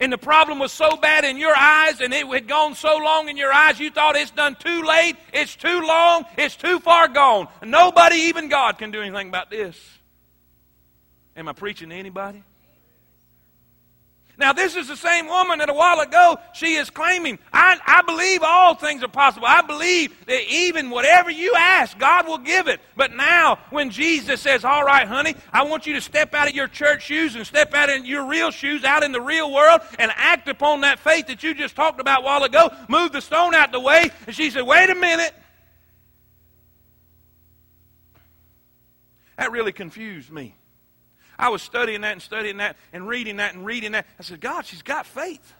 and 0.00 0.12
the 0.12 0.18
problem 0.18 0.58
was 0.58 0.72
so 0.72 0.96
bad 0.96 1.24
in 1.24 1.36
your 1.36 1.54
eyes 1.56 2.00
and 2.00 2.12
it 2.14 2.26
had 2.26 2.46
gone 2.46 2.74
so 2.74 2.96
long 2.98 3.28
in 3.28 3.36
your 3.36 3.52
eyes 3.52 3.80
you 3.80 3.90
thought 3.90 4.16
it's 4.16 4.30
done 4.30 4.54
too 4.56 4.82
late, 4.84 5.16
it's 5.32 5.56
too 5.56 5.80
long, 5.80 6.24
it's 6.36 6.56
too 6.56 6.78
far 6.78 7.08
gone. 7.08 7.48
Nobody, 7.64 8.16
even 8.16 8.48
God, 8.48 8.78
can 8.78 8.90
do 8.90 9.00
anything 9.00 9.28
about 9.28 9.50
this. 9.50 9.78
Am 11.36 11.48
I 11.48 11.52
preaching 11.52 11.90
to 11.90 11.94
anybody? 11.94 12.42
Now, 14.38 14.52
this 14.52 14.76
is 14.76 14.86
the 14.86 14.96
same 14.96 15.26
woman 15.26 15.58
that 15.58 15.68
a 15.68 15.74
while 15.74 15.98
ago 15.98 16.38
she 16.54 16.76
is 16.76 16.90
claiming, 16.90 17.40
I, 17.52 17.76
I 17.84 18.02
believe 18.02 18.42
all 18.44 18.76
things 18.76 19.02
are 19.02 19.08
possible. 19.08 19.48
I 19.48 19.62
believe 19.62 20.14
that 20.26 20.42
even 20.48 20.90
whatever 20.90 21.28
you 21.28 21.54
ask, 21.56 21.98
God 21.98 22.28
will 22.28 22.38
give 22.38 22.68
it. 22.68 22.80
But 22.96 23.12
now, 23.12 23.58
when 23.70 23.90
Jesus 23.90 24.40
says, 24.40 24.64
All 24.64 24.84
right, 24.84 25.08
honey, 25.08 25.34
I 25.52 25.64
want 25.64 25.88
you 25.88 25.94
to 25.94 26.00
step 26.00 26.34
out 26.34 26.48
of 26.48 26.54
your 26.54 26.68
church 26.68 27.02
shoes 27.02 27.34
and 27.34 27.44
step 27.44 27.74
out 27.74 27.90
in 27.90 28.06
your 28.06 28.26
real 28.26 28.52
shoes, 28.52 28.84
out 28.84 29.02
in 29.02 29.10
the 29.10 29.20
real 29.20 29.52
world, 29.52 29.80
and 29.98 30.12
act 30.14 30.46
upon 30.46 30.82
that 30.82 31.00
faith 31.00 31.26
that 31.26 31.42
you 31.42 31.52
just 31.52 31.74
talked 31.74 32.00
about 32.00 32.20
a 32.20 32.24
while 32.24 32.44
ago, 32.44 32.70
move 32.88 33.10
the 33.10 33.20
stone 33.20 33.56
out 33.56 33.72
the 33.72 33.80
way. 33.80 34.08
And 34.28 34.36
she 34.36 34.50
said, 34.50 34.62
Wait 34.62 34.88
a 34.88 34.94
minute. 34.94 35.34
That 39.36 39.50
really 39.50 39.72
confused 39.72 40.30
me. 40.30 40.54
I 41.38 41.50
was 41.50 41.62
studying 41.62 42.00
that 42.00 42.12
and 42.12 42.22
studying 42.22 42.56
that 42.56 42.76
and 42.92 43.06
reading 43.06 43.36
that 43.36 43.54
and 43.54 43.64
reading 43.64 43.92
that. 43.92 44.06
I 44.18 44.22
said, 44.22 44.40
God, 44.40 44.66
she's 44.66 44.82
got 44.82 45.06
faith. 45.06 45.54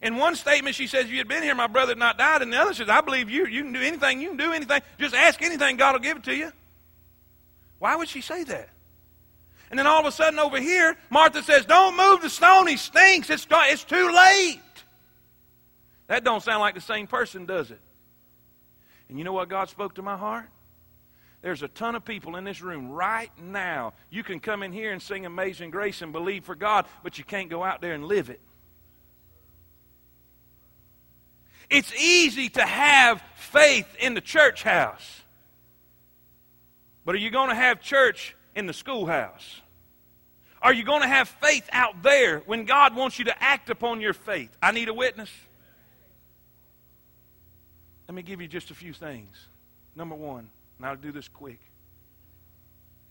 In 0.00 0.16
one 0.16 0.34
statement, 0.34 0.74
she 0.74 0.86
says, 0.86 1.06
If 1.06 1.10
you 1.10 1.18
had 1.18 1.28
been 1.28 1.42
here, 1.42 1.54
my 1.54 1.66
brother 1.66 1.92
had 1.92 1.98
not 1.98 2.18
died. 2.18 2.42
And 2.42 2.52
the 2.52 2.58
other 2.58 2.74
says, 2.74 2.88
I 2.88 3.00
believe 3.00 3.30
you. 3.30 3.46
You 3.46 3.62
can 3.62 3.72
do 3.72 3.80
anything. 3.80 4.20
You 4.20 4.28
can 4.28 4.36
do 4.36 4.52
anything. 4.52 4.82
Just 4.98 5.14
ask 5.14 5.40
anything, 5.42 5.76
God 5.76 5.92
will 5.92 6.00
give 6.00 6.18
it 6.18 6.24
to 6.24 6.34
you. 6.34 6.52
Why 7.78 7.96
would 7.96 8.08
she 8.08 8.20
say 8.20 8.44
that? 8.44 8.68
And 9.70 9.78
then 9.78 9.86
all 9.86 10.00
of 10.00 10.06
a 10.06 10.12
sudden 10.12 10.38
over 10.38 10.60
here, 10.60 10.96
Martha 11.08 11.42
says, 11.42 11.66
Don't 11.66 11.96
move 11.96 12.20
the 12.20 12.30
stone. 12.30 12.66
He 12.66 12.76
stinks. 12.76 13.30
It's, 13.30 13.46
it's 13.50 13.84
too 13.84 14.12
late. 14.12 14.60
That 16.08 16.24
don't 16.24 16.42
sound 16.42 16.60
like 16.60 16.74
the 16.74 16.80
same 16.80 17.06
person, 17.06 17.46
does 17.46 17.70
it? 17.70 17.80
And 19.08 19.18
you 19.18 19.24
know 19.24 19.32
what 19.32 19.48
God 19.48 19.68
spoke 19.68 19.94
to 19.94 20.02
my 20.02 20.16
heart? 20.16 20.48
There's 21.42 21.62
a 21.62 21.68
ton 21.68 21.96
of 21.96 22.04
people 22.04 22.36
in 22.36 22.44
this 22.44 22.62
room 22.62 22.90
right 22.90 23.30
now. 23.40 23.94
You 24.10 24.22
can 24.22 24.38
come 24.38 24.62
in 24.62 24.72
here 24.72 24.92
and 24.92 25.02
sing 25.02 25.26
Amazing 25.26 25.70
Grace 25.70 26.00
and 26.00 26.12
believe 26.12 26.44
for 26.44 26.54
God, 26.54 26.86
but 27.02 27.18
you 27.18 27.24
can't 27.24 27.50
go 27.50 27.64
out 27.64 27.80
there 27.80 27.94
and 27.94 28.04
live 28.04 28.30
it. 28.30 28.40
It's 31.68 31.92
easy 31.94 32.48
to 32.50 32.62
have 32.62 33.22
faith 33.34 33.88
in 33.98 34.14
the 34.14 34.20
church 34.20 34.62
house. 34.62 35.22
But 37.04 37.16
are 37.16 37.18
you 37.18 37.30
going 37.30 37.48
to 37.48 37.56
have 37.56 37.80
church 37.80 38.36
in 38.54 38.66
the 38.66 38.72
schoolhouse? 38.72 39.60
Are 40.60 40.72
you 40.72 40.84
going 40.84 41.02
to 41.02 41.08
have 41.08 41.28
faith 41.28 41.68
out 41.72 42.04
there 42.04 42.38
when 42.40 42.66
God 42.66 42.94
wants 42.94 43.18
you 43.18 43.24
to 43.24 43.42
act 43.42 43.68
upon 43.68 44.00
your 44.00 44.12
faith? 44.12 44.56
I 44.62 44.70
need 44.70 44.88
a 44.88 44.94
witness. 44.94 45.30
Let 48.06 48.14
me 48.14 48.22
give 48.22 48.40
you 48.40 48.46
just 48.46 48.70
a 48.70 48.74
few 48.74 48.92
things. 48.92 49.36
Number 49.96 50.14
one, 50.14 50.50
and 50.82 50.90
I'll 50.90 50.96
do 50.96 51.12
this 51.12 51.28
quick. 51.28 51.60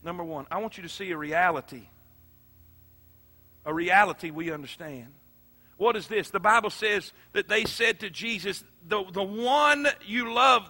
Number 0.03 0.25
one, 0.25 0.45
I 0.51 0.57
want 0.57 0.75
you 0.75 0.83
to 0.83 0.89
see 0.89 1.09
a 1.11 1.17
reality. 1.17 1.83
A 3.65 3.73
reality 3.73 4.29
we 4.29 4.51
understand. 4.51 5.07
What 5.77 5.95
is 5.95 6.09
this? 6.09 6.31
The 6.31 6.41
Bible 6.41 6.69
says 6.69 7.13
that 7.31 7.47
they 7.47 7.63
said 7.63 8.01
to 8.01 8.09
Jesus, 8.09 8.61
The, 8.85 9.05
the 9.13 9.23
one 9.23 9.87
you 10.05 10.33
love, 10.33 10.67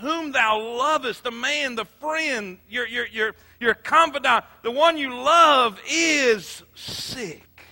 whom 0.00 0.32
thou 0.32 0.78
lovest, 0.78 1.24
the 1.24 1.30
man, 1.30 1.74
the 1.74 1.84
friend, 1.84 2.58
your, 2.70 2.86
your, 2.86 3.06
your, 3.08 3.34
your 3.60 3.74
confidant, 3.74 4.46
the 4.62 4.70
one 4.70 4.96
you 4.96 5.14
love 5.14 5.78
is 5.90 6.62
sick. 6.74 7.64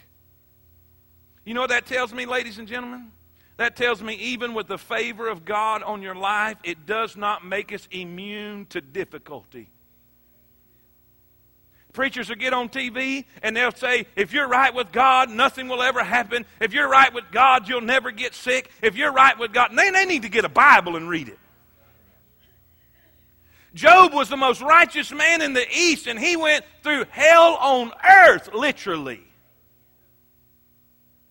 You 1.47 1.55
know 1.55 1.63
what 1.63 1.71
that 1.71 1.87
tells 1.87 2.13
me, 2.13 2.27
ladies 2.27 2.59
and 2.59 2.69
gentlemen? 2.69 3.13
That 3.59 3.75
tells 3.75 4.01
me 4.01 4.15
even 4.15 4.55
with 4.55 4.69
the 4.69 4.79
favor 4.79 5.29
of 5.29 5.45
God 5.45 5.83
on 5.83 6.01
your 6.01 6.15
life, 6.15 6.57
it 6.63 6.87
does 6.87 7.17
not 7.17 7.45
make 7.45 7.73
us 7.73 7.87
immune 7.91 8.67
to 8.67 8.81
difficulty. 8.81 9.69
Preachers 11.93 12.29
will 12.29 12.37
get 12.37 12.53
on 12.53 12.69
TV 12.69 13.25
and 13.43 13.57
they'll 13.57 13.73
say, 13.73 14.07
if 14.15 14.33
you're 14.33 14.47
right 14.47 14.73
with 14.73 14.93
God, 14.93 15.31
nothing 15.31 15.67
will 15.67 15.83
ever 15.83 16.05
happen. 16.05 16.47
If 16.61 16.73
you're 16.73 16.89
right 16.89 17.13
with 17.13 17.25
God, 17.33 17.69
you'll 17.69 17.81
never 17.81 18.13
get 18.13 18.33
sick. 18.33 18.71
If 18.81 18.97
you're 18.97 19.13
right 19.13 19.37
with 19.37 19.53
God, 19.53 19.73
they, 19.75 19.91
they 19.91 20.07
need 20.07 20.23
to 20.23 20.29
get 20.29 20.45
a 20.45 20.49
Bible 20.49 20.95
and 20.95 21.09
read 21.09 21.29
it. 21.29 21.39
Job 23.75 24.15
was 24.15 24.29
the 24.29 24.37
most 24.37 24.61
righteous 24.61 25.11
man 25.11 25.43
in 25.43 25.53
the 25.53 25.67
East, 25.77 26.07
and 26.07 26.19
he 26.19 26.37
went 26.37 26.65
through 26.85 27.07
hell 27.11 27.57
on 27.57 27.93
earth, 28.09 28.51
literally. 28.55 29.28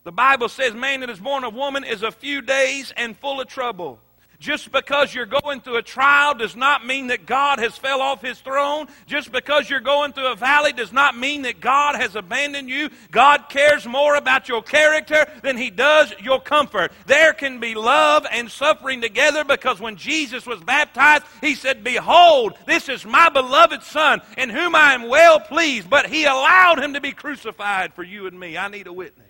The 0.08 0.14
Bible 0.14 0.48
says, 0.48 0.74
man 0.74 1.02
that 1.02 1.10
is 1.10 1.20
born 1.20 1.44
of 1.44 1.54
woman 1.54 1.84
is 1.84 2.02
a 2.02 2.14
few 2.14 2.42
days 2.42 2.94
and 2.96 3.14
full 3.18 3.42
of 3.42 3.48
trouble. 3.50 4.00
Just 4.40 4.72
because 4.72 5.14
you're 5.14 5.26
going 5.26 5.60
through 5.60 5.76
a 5.76 5.82
trial 5.82 6.34
does 6.34 6.56
not 6.56 6.86
mean 6.86 7.08
that 7.08 7.26
God 7.26 7.60
has 7.60 7.78
fell 7.78 8.02
off 8.02 8.22
his 8.22 8.40
throne. 8.40 8.88
Just 9.06 9.34
because 9.34 9.70
you're 9.70 9.82
going 9.82 10.14
through 10.14 10.32
a 10.32 10.36
valley 10.38 10.72
does 10.72 10.94
not 10.94 11.18
mean 11.18 11.42
that 11.42 11.60
God 11.60 11.98
has 11.98 12.16
abandoned 12.16 12.70
you. 12.70 12.90
God 13.12 13.50
cares 13.50 13.86
more 13.86 14.16
about 14.16 14.48
your 14.48 14.64
character 14.64 15.30
than 15.44 15.58
he 15.58 15.70
does 15.70 16.14
your 16.22 16.40
comfort. 16.40 16.94
There 17.06 17.34
can 17.34 17.60
be 17.60 17.76
love 17.76 18.26
and 18.32 18.50
suffering 18.50 19.02
together 19.02 19.44
because 19.44 19.82
when 19.82 19.98
Jesus 19.98 20.46
was 20.46 20.62
baptized, 20.62 21.26
he 21.42 21.54
said, 21.54 21.84
Behold, 21.84 22.54
this 22.66 22.88
is 22.88 23.06
my 23.06 23.28
beloved 23.28 23.84
Son 23.84 24.22
in 24.38 24.52
whom 24.52 24.74
I 24.74 24.94
am 24.94 25.10
well 25.10 25.42
pleased. 25.42 25.90
But 25.90 26.06
he 26.06 26.24
allowed 26.24 26.82
him 26.82 26.94
to 26.94 27.02
be 27.02 27.12
crucified 27.12 27.94
for 27.94 28.04
you 28.04 28.26
and 28.26 28.40
me. 28.40 28.58
I 28.58 28.70
need 28.70 28.88
a 28.88 28.94
witness. 28.94 29.27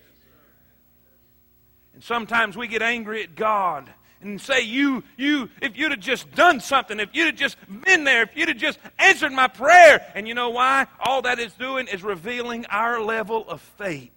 And 1.98 2.04
sometimes 2.04 2.56
we 2.56 2.68
get 2.68 2.84
angry 2.84 3.24
at 3.24 3.34
God 3.34 3.90
and 4.22 4.40
say, 4.40 4.62
you, 4.62 5.04
you, 5.18 5.50
if 5.64 5.76
you'd 5.76 5.90
have 5.90 6.00
just 6.00 6.30
done 6.30 6.60
something, 6.60 7.00
if 7.00 7.10
you'd 7.12 7.26
have 7.26 7.36
just 7.36 7.58
been 7.86 8.04
there, 8.04 8.22
if 8.22 8.36
you'd 8.36 8.50
have 8.50 8.58
just 8.58 8.78
answered 9.00 9.32
my 9.32 9.48
prayer. 9.48 10.06
And 10.14 10.28
you 10.28 10.36
know 10.36 10.52
why? 10.52 10.86
All 11.00 11.24
that 11.24 11.40
is 11.40 11.54
doing 11.54 11.88
is 11.88 12.04
revealing 12.04 12.68
our 12.68 13.02
level 13.02 13.50
of 13.50 13.62
faith. 13.62 14.12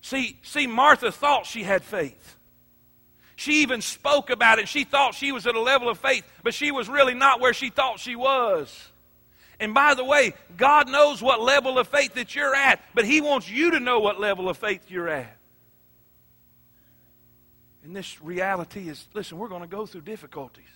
See, 0.00 0.40
see, 0.42 0.66
Martha 0.66 1.12
thought 1.12 1.46
she 1.46 1.62
had 1.62 1.84
faith. 1.84 2.36
She 3.36 3.62
even 3.62 3.80
spoke 3.80 4.28
about 4.28 4.58
it. 4.58 4.68
She 4.68 4.82
thought 4.82 5.14
she 5.14 5.30
was 5.30 5.46
at 5.46 5.54
a 5.54 5.60
level 5.60 5.88
of 5.88 6.00
faith, 6.00 6.24
but 6.42 6.52
she 6.52 6.72
was 6.72 6.88
really 6.88 7.14
not 7.14 7.38
where 7.38 7.54
she 7.54 7.70
thought 7.70 8.00
she 8.00 8.16
was. 8.16 8.90
And 9.60 9.74
by 9.74 9.94
the 9.94 10.04
way, 10.04 10.34
God 10.56 10.88
knows 10.88 11.20
what 11.20 11.40
level 11.40 11.78
of 11.78 11.88
faith 11.88 12.14
that 12.14 12.34
you're 12.34 12.54
at, 12.54 12.80
but 12.94 13.04
He 13.04 13.20
wants 13.20 13.50
you 13.50 13.72
to 13.72 13.80
know 13.80 13.98
what 13.98 14.20
level 14.20 14.48
of 14.48 14.56
faith 14.56 14.88
you're 14.88 15.08
at. 15.08 15.36
And 17.82 17.96
this 17.96 18.20
reality 18.22 18.88
is 18.88 19.08
listen, 19.14 19.38
we're 19.38 19.48
going 19.48 19.62
to 19.62 19.68
go 19.68 19.86
through 19.86 20.02
difficulties. 20.02 20.68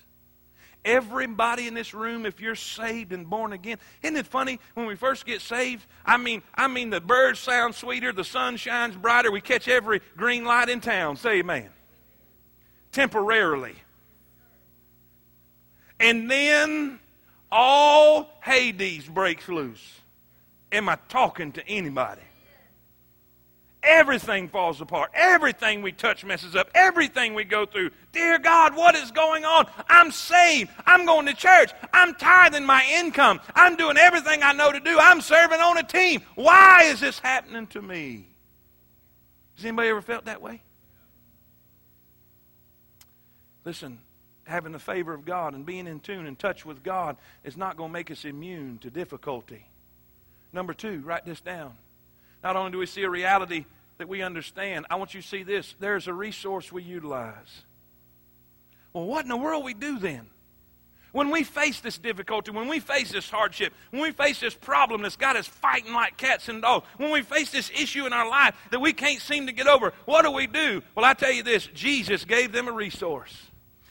Everybody 0.85 1.67
in 1.67 1.75
this 1.75 1.93
room, 1.93 2.25
if 2.25 2.41
you're 2.41 2.55
saved 2.55 3.13
and 3.13 3.29
born 3.29 3.53
again, 3.53 3.77
isn't 4.01 4.17
it 4.17 4.25
funny 4.25 4.59
when 4.73 4.85
we 4.85 4.95
first 4.95 5.25
get 5.25 5.39
saved? 5.39 5.85
I 6.05 6.17
mean, 6.17 6.41
I 6.53 6.67
mean, 6.67 6.89
the 6.89 6.99
birds 6.99 7.39
sound 7.39 7.75
sweeter, 7.75 8.11
the 8.11 8.25
sun 8.25 8.57
shines 8.57 8.97
brighter, 8.97 9.31
we 9.31 9.39
catch 9.39 9.69
every 9.69 10.01
green 10.17 10.43
light 10.43 10.67
in 10.67 10.81
town. 10.81 11.15
Say 11.15 11.39
amen. 11.39 11.69
Temporarily. 12.91 13.75
And 16.01 16.29
then 16.29 16.99
all 17.53 18.29
Hades 18.41 19.07
breaks 19.07 19.47
loose. 19.47 20.01
Am 20.71 20.89
I 20.89 20.97
talking 21.07 21.51
to 21.53 21.67
anybody? 21.67 22.23
Everything 23.83 24.47
falls 24.47 24.79
apart. 24.81 25.11
Everything 25.13 25.81
we 25.81 25.91
touch 25.91 26.23
messes 26.23 26.55
up. 26.55 26.69
Everything 26.73 27.33
we 27.33 27.43
go 27.43 27.65
through. 27.65 27.91
Dear 28.13 28.39
God, 28.39 28.75
what 28.75 28.95
is 28.95 29.11
going 29.11 29.43
on? 29.43 29.69
I'm 29.87 30.09
saved. 30.09 30.71
I'm 30.85 31.05
going 31.05 31.25
to 31.25 31.33
church. 31.33 31.71
I'm 31.93 32.15
tithing 32.15 32.65
my 32.65 32.83
income. 32.99 33.41
I'm 33.53 33.75
doing 33.75 33.97
everything 33.97 34.41
I 34.41 34.53
know 34.53 34.71
to 34.71 34.79
do. 34.79 34.97
I'm 34.99 35.21
serving 35.21 35.59
on 35.59 35.77
a 35.77 35.83
team. 35.83 36.21
Why 36.35 36.83
is 36.85 37.01
this 37.01 37.19
happening 37.19 37.67
to 37.67 37.81
me? 37.81 38.25
Has 39.57 39.65
anybody 39.65 39.89
ever 39.89 40.01
felt 40.01 40.25
that 40.25 40.41
way? 40.41 40.61
Listen, 43.65 43.99
having 44.45 44.71
the 44.71 44.79
favor 44.79 45.13
of 45.13 45.25
God 45.25 45.53
and 45.53 45.65
being 45.65 45.87
in 45.87 45.99
tune 45.99 46.25
and 46.25 46.37
touch 46.37 46.65
with 46.65 46.83
God 46.83 47.17
is 47.43 47.55
not 47.57 47.77
going 47.77 47.89
to 47.89 47.93
make 47.93 48.11
us 48.11 48.25
immune 48.25 48.77
to 48.79 48.89
difficulty. 48.89 49.65
Number 50.51 50.73
two, 50.73 51.01
write 51.01 51.25
this 51.25 51.41
down. 51.41 51.73
Not 52.43 52.55
only 52.55 52.71
do 52.71 52.77
we 52.77 52.85
see 52.85 53.03
a 53.03 53.09
reality 53.09 53.65
that 53.97 54.09
we 54.09 54.21
understand, 54.21 54.85
I 54.89 54.95
want 54.95 55.13
you 55.13 55.21
to 55.21 55.27
see 55.27 55.43
this. 55.43 55.75
There's 55.79 56.07
a 56.07 56.13
resource 56.13 56.71
we 56.71 56.83
utilize. 56.83 57.63
Well, 58.91 59.05
what 59.05 59.23
in 59.23 59.29
the 59.29 59.37
world 59.37 59.63
we 59.63 59.73
do 59.73 59.97
then? 59.97 60.27
When 61.13 61.29
we 61.29 61.43
face 61.43 61.79
this 61.79 61.99
difficulty, 61.99 62.49
when 62.51 62.67
we 62.67 62.79
face 62.79 63.11
this 63.11 63.29
hardship, 63.29 63.71
when 63.91 64.01
we 64.01 64.11
face 64.11 64.39
this 64.39 64.55
problem 64.55 65.03
that's 65.03 65.15
got 65.15 65.35
us 65.35 65.45
fighting 65.45 65.93
like 65.93 66.17
cats 66.17 66.49
and 66.49 66.61
dogs, 66.61 66.87
when 66.97 67.11
we 67.11 67.21
face 67.21 67.51
this 67.51 67.69
issue 67.69 68.07
in 68.07 68.13
our 68.13 68.27
life 68.27 68.55
that 68.71 68.81
we 68.81 68.93
can't 68.93 69.21
seem 69.21 69.45
to 69.45 69.53
get 69.53 69.67
over, 69.67 69.93
what 70.05 70.23
do 70.23 70.31
we 70.31 70.47
do? 70.47 70.81
Well, 70.95 71.05
I 71.05 71.13
tell 71.13 71.31
you 71.31 71.43
this 71.43 71.67
Jesus 71.67 72.25
gave 72.25 72.51
them 72.51 72.67
a 72.67 72.71
resource. 72.71 73.31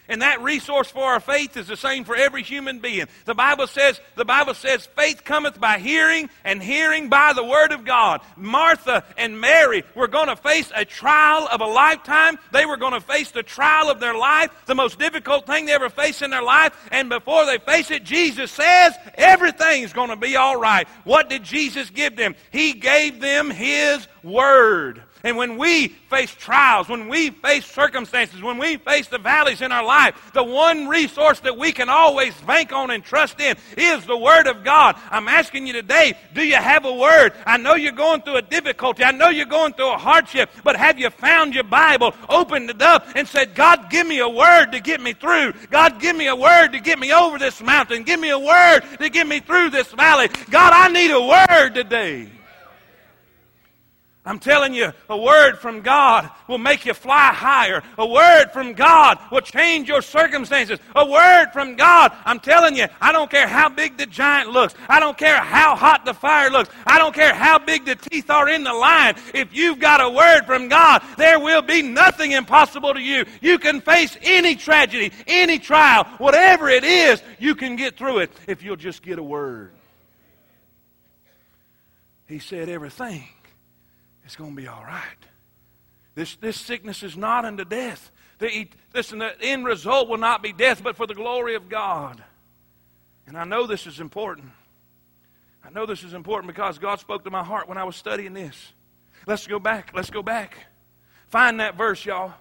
And 0.09 0.23
that 0.23 0.43
resource 0.43 0.91
for 0.91 1.05
our 1.05 1.21
faith 1.21 1.57
is 1.57 1.69
the 1.69 1.77
same 1.77 2.05
for 2.05 2.17
every 2.17 2.43
human 2.43 2.81
being. 2.81 3.07
The 3.25 3.35
Bible 3.35 3.67
says, 3.67 4.01
the 4.17 4.25
Bible 4.25 4.55
says, 4.55 4.87
faith 4.97 5.25
cometh 5.25 5.61
by 5.61 5.79
hearing, 5.79 6.29
and 6.45 6.63
hearing 6.63 7.09
by 7.09 7.33
the 7.33 7.45
word 7.45 7.73
of 7.73 7.85
God. 7.85 8.21
Martha 8.37 9.05
and 9.17 9.41
Mary 9.41 9.85
were 9.95 10.09
going 10.09 10.29
to 10.29 10.37
face 10.37 10.71
a 10.75 10.85
trial 10.85 11.49
of 11.51 11.61
a 11.61 11.67
lifetime. 11.67 12.39
They 12.53 12.67
were 12.67 12.77
going 12.77 12.95
to 12.95 13.01
face 13.01 13.31
the 13.31 13.43
trial 13.43 13.91
of 13.91 14.01
their 14.01 14.17
life, 14.17 14.51
the 14.67 14.75
most 14.75 14.99
difficult 14.99 15.47
thing 15.47 15.67
they 15.67 15.73
ever 15.73 15.89
faced 15.89 16.23
in 16.23 16.31
their 16.31 16.43
life. 16.43 16.77
And 16.91 17.09
before 17.09 17.47
they 17.47 17.59
face 17.59 17.91
it, 17.91 18.05
Jesus 18.05 18.51
says, 18.51 18.95
everything's 19.15 19.93
going 19.93 20.11
to 20.11 20.17
be 20.17 20.37
all 20.37 20.57
right. 20.57 20.87
What 21.05 21.31
did 21.31 21.45
Jesus 21.45 21.91
give 21.91 22.17
them? 22.17 22.35
He 22.51 22.73
gave 22.73 23.21
them 23.21 23.51
His 23.51 24.07
word. 24.23 25.03
And 25.25 25.37
when 25.37 25.57
we 25.57 25.89
face 25.89 26.35
trials, 26.35 26.89
when 26.89 27.09
we 27.09 27.31
face 27.31 27.65
circumstances, 27.65 28.43
when 28.43 28.59
we 28.59 28.77
face 28.77 29.09
the 29.09 29.19
valleys 29.19 29.63
in 29.63 29.71
our 29.71 29.85
life, 29.85 30.33
the 30.35 30.43
one 30.43 30.89
resource 30.89 31.41
that 31.41 31.57
we 31.57 31.73
can 31.73 31.89
always 31.89 32.35
bank 32.43 32.73
on 32.73 32.91
and 32.91 33.05
trust 33.05 33.41
in 33.41 33.57
is 33.77 34.05
the 34.05 34.17
Word 34.17 34.47
of 34.47 34.65
God. 34.65 34.97
I'm 35.11 35.29
asking 35.29 35.67
you 35.67 35.73
today, 35.73 36.15
do 36.35 36.43
you 36.43 36.57
have 36.57 36.85
a 36.85 36.93
Word? 36.93 37.33
I 37.47 37.57
know 37.57 37.75
you're 37.75 37.93
going 37.93 38.23
through 38.23 38.37
a 38.37 38.43
difficulty. 38.43 39.05
I 39.05 39.13
know 39.13 39.29
you're 39.29 39.47
going 39.47 39.75
through 39.75 39.93
a 39.93 39.99
hardship, 39.99 40.51
but 40.65 40.77
have 40.77 40.99
you 40.99 41.11
found 41.11 41.55
your 41.55 41.65
Bible, 41.65 42.15
opened 42.29 42.71
it 42.71 42.83
up, 42.83 43.07
and 43.15 43.27
said, 43.29 43.55
God, 43.55 43.91
give 43.91 44.07
me 44.07 44.19
a 44.19 44.29
Word 44.29 44.73
to 44.73 44.81
get 44.81 45.01
me 45.01 45.13
through. 45.13 45.53
God, 45.71 46.01
give 46.01 46.17
me 46.17 46.27
a 46.27 46.37
Word 46.37 46.73
to 46.73 46.81
get 46.81 46.99
me 46.99 47.13
over 47.13 47.39
this 47.39 47.63
mountain. 47.63 48.03
Give 48.03 48.19
me 48.19 48.31
a 48.31 48.39
Word 48.39 48.83
to 48.99 49.09
get 49.09 49.27
me 49.27 49.41
through 49.41 49.71
this 49.71 49.91
valley. 49.93 50.29
God, 50.51 50.73
I 50.73 50.89
need 50.89 51.11
a 51.11 51.21
Word 51.21 51.75
today. 51.75 52.29
I'm 54.25 54.39
telling 54.39 54.73
you, 54.73 54.93
a 55.09 55.17
word 55.17 55.57
from 55.57 55.81
God 55.81 56.31
will 56.47 56.59
make 56.59 56.87
you 56.87 56.95
fly 56.95 57.33
higher. 57.33 57.83
A 57.99 58.07
word 58.07 58.51
from 58.53 58.73
God 58.75 59.19
will 59.33 59.41
change 59.41 59.89
your 59.89 60.01
circumstances. 60.01 60.79
A 60.95 61.05
word 61.05 61.49
from 61.53 61.75
God, 61.75 62.13
I'm 62.25 62.39
telling 62.39 62.77
you, 62.77 62.87
I 63.01 63.11
don't 63.11 63.29
care 63.29 63.49
how 63.49 63.69
big 63.69 63.97
the 63.97 64.07
giant 64.07 64.51
looks. 64.51 64.77
I 64.89 65.01
don't 65.01 65.19
care 65.19 65.39
how 65.39 65.75
hot 65.75 66.05
the 66.05 66.15
fire 66.15 66.51
looks. 66.51 66.71
I 66.87 66.99
don't 66.99 67.13
care 67.13 67.35
how 67.35 67.59
big 67.59 67.85
the 67.85 67.97
teeth 67.97 68.31
are 68.31 68.49
in 68.49 68.63
the 68.63 68.73
lion. 68.73 69.17
If 69.35 69.57
you've 69.57 69.81
got 69.81 70.01
a 70.01 70.09
word 70.09 70.43
from 70.47 70.69
God, 70.69 71.03
there 71.19 71.41
will 71.41 71.63
be 71.63 71.83
nothing 71.83 72.31
impossible 72.31 72.95
to 72.95 73.01
you. 73.01 73.25
You 73.41 73.59
can 73.59 73.81
face 73.81 74.17
any 74.23 74.55
tragedy, 74.55 75.11
any 75.27 75.59
trial, 75.59 76.05
whatever 76.19 76.69
it 76.69 76.85
is, 76.85 77.21
you 77.41 77.57
can 77.57 77.75
get 77.75 77.99
through 77.99 78.19
it 78.19 78.31
if 78.47 78.63
you'll 78.63 78.77
just 78.77 79.03
get 79.03 79.19
a 79.19 79.23
word. 79.23 79.73
He 82.29 82.39
said 82.39 82.69
everything 82.69 83.27
it's 84.25 84.37
going 84.37 84.55
to 84.55 84.57
be 84.57 84.69
all 84.69 84.85
right. 84.85 85.03
This, 86.15 86.37
this 86.37 86.61
sickness 86.61 87.03
is 87.03 87.17
not 87.17 87.45
unto 87.45 87.65
death. 87.65 88.11
The, 88.39 88.69
listen, 88.95 89.19
the 89.19 89.41
end 89.41 89.65
result 89.65 90.09
will 90.09 90.19
not 90.19 90.43
be 90.43 90.53
death, 90.53 90.83
but 90.83 90.97
for 90.97 91.07
the 91.07 91.15
glory 91.15 91.55
of 91.55 91.69
God. 91.69 92.23
And 93.27 93.37
I 93.37 93.45
know 93.45 93.67
this 93.67 93.87
is 93.87 94.01
important. 94.01 94.51
I 95.65 95.71
know 95.71 95.87
this 95.87 96.03
is 96.03 96.13
important 96.13 96.53
because 96.53 96.79
God 96.79 96.99
spoke 96.99 97.25
to 97.25 97.31
my 97.31 97.45
heart 97.45 97.69
when 97.69 97.79
I 97.79 97.85
was 97.85 97.97
studying 97.97 98.35
this. 98.35 98.73
Let's 99.27 99.47
go 99.47 99.59
back. 99.59 99.93
Let's 99.95 100.11
go 100.11 100.23
back. 100.23 100.57
Find 101.29 101.61
that 101.61 101.77
verse, 101.77 102.05
y'all. 102.05 102.35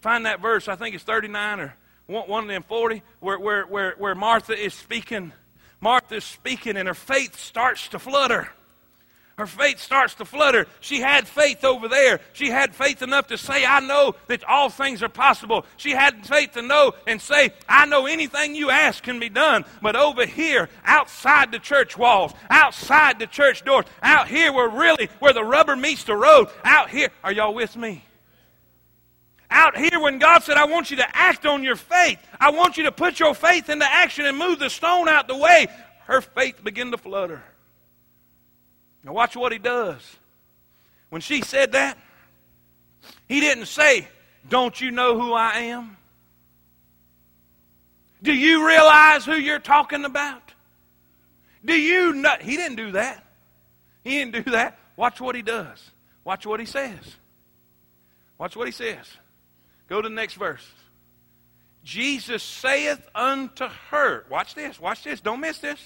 Find 0.00 0.26
that 0.26 0.40
verse. 0.40 0.68
I 0.68 0.76
think 0.76 0.94
it's 0.94 1.04
39 1.04 1.60
or 1.60 1.74
one 2.06 2.44
of 2.44 2.48
them 2.48 2.62
40 2.62 3.02
where, 3.20 3.38
where, 3.38 3.64
where, 3.64 3.94
where 3.98 4.14
Martha 4.14 4.56
is 4.56 4.72
speaking. 4.72 5.32
Martha 5.80 6.16
is 6.16 6.24
speaking 6.24 6.76
and 6.76 6.88
her 6.88 6.94
faith 6.94 7.38
starts 7.38 7.88
to 7.88 7.98
flutter 7.98 8.48
her 9.38 9.46
faith 9.46 9.78
starts 9.78 10.16
to 10.16 10.24
flutter. 10.24 10.66
She 10.80 11.00
had 11.00 11.28
faith 11.28 11.64
over 11.64 11.86
there. 11.86 12.18
She 12.32 12.48
had 12.50 12.74
faith 12.74 13.02
enough 13.02 13.28
to 13.28 13.38
say, 13.38 13.64
I 13.64 13.78
know 13.78 14.16
that 14.26 14.42
all 14.42 14.68
things 14.68 15.00
are 15.00 15.08
possible. 15.08 15.64
She 15.76 15.92
had 15.92 16.26
faith 16.26 16.52
to 16.54 16.62
know 16.62 16.94
and 17.06 17.22
say, 17.22 17.52
I 17.68 17.86
know 17.86 18.06
anything 18.06 18.56
you 18.56 18.70
ask 18.70 19.00
can 19.00 19.20
be 19.20 19.28
done. 19.28 19.64
But 19.80 19.94
over 19.94 20.26
here, 20.26 20.68
outside 20.84 21.52
the 21.52 21.60
church 21.60 21.96
walls, 21.96 22.32
outside 22.50 23.20
the 23.20 23.28
church 23.28 23.64
doors, 23.64 23.84
out 24.02 24.26
here 24.26 24.52
where 24.52 24.68
really, 24.68 25.08
where 25.20 25.32
the 25.32 25.44
rubber 25.44 25.76
meets 25.76 26.02
the 26.02 26.16
road, 26.16 26.48
out 26.64 26.90
here, 26.90 27.08
are 27.22 27.32
y'all 27.32 27.54
with 27.54 27.76
me? 27.76 28.02
Out 29.50 29.78
here, 29.78 30.00
when 30.00 30.18
God 30.18 30.42
said, 30.42 30.56
I 30.56 30.64
want 30.64 30.90
you 30.90 30.96
to 30.96 31.16
act 31.16 31.46
on 31.46 31.62
your 31.62 31.76
faith, 31.76 32.18
I 32.40 32.50
want 32.50 32.76
you 32.76 32.82
to 32.84 32.92
put 32.92 33.20
your 33.20 33.34
faith 33.34 33.70
into 33.70 33.86
action 33.88 34.26
and 34.26 34.36
move 34.36 34.58
the 34.58 34.68
stone 34.68 35.08
out 35.08 35.28
the 35.28 35.36
way, 35.36 35.68
her 36.06 36.22
faith 36.22 36.64
began 36.64 36.90
to 36.90 36.98
flutter. 36.98 37.40
Now, 39.04 39.12
watch 39.12 39.36
what 39.36 39.52
he 39.52 39.58
does. 39.58 40.00
When 41.10 41.20
she 41.20 41.42
said 41.42 41.72
that, 41.72 41.96
he 43.28 43.40
didn't 43.40 43.66
say, 43.66 44.08
Don't 44.48 44.78
you 44.80 44.90
know 44.90 45.18
who 45.18 45.32
I 45.32 45.58
am? 45.58 45.96
Do 48.22 48.32
you 48.32 48.66
realize 48.66 49.24
who 49.24 49.34
you're 49.34 49.58
talking 49.58 50.04
about? 50.04 50.42
Do 51.64 51.74
you 51.74 52.12
know? 52.12 52.34
He 52.40 52.56
didn't 52.56 52.76
do 52.76 52.92
that. 52.92 53.24
He 54.02 54.18
didn't 54.18 54.44
do 54.44 54.50
that. 54.50 54.78
Watch 54.96 55.20
what 55.20 55.34
he 55.34 55.42
does. 55.42 55.90
Watch 56.24 56.46
what 56.46 56.60
he 56.60 56.66
says. 56.66 57.16
Watch 58.38 58.56
what 58.56 58.66
he 58.66 58.72
says. 58.72 59.06
Go 59.88 60.02
to 60.02 60.08
the 60.08 60.14
next 60.14 60.34
verse. 60.34 60.66
Jesus 61.84 62.42
saith 62.42 63.08
unto 63.14 63.66
her, 63.90 64.24
watch 64.28 64.54
this, 64.54 64.78
watch 64.78 65.04
this, 65.04 65.20
don't 65.20 65.40
miss 65.40 65.58
this. 65.58 65.80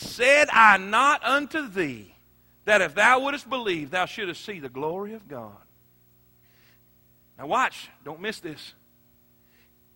Said 0.00 0.48
I 0.52 0.76
not 0.76 1.24
unto 1.24 1.66
thee 1.66 2.14
that 2.66 2.80
if 2.80 2.94
thou 2.94 3.18
wouldst 3.18 3.50
believe, 3.50 3.90
thou 3.90 4.06
shouldst 4.06 4.44
see 4.44 4.60
the 4.60 4.68
glory 4.68 5.14
of 5.14 5.26
God? 5.26 5.56
Now, 7.36 7.48
watch, 7.48 7.88
don't 8.04 8.20
miss 8.20 8.38
this. 8.38 8.74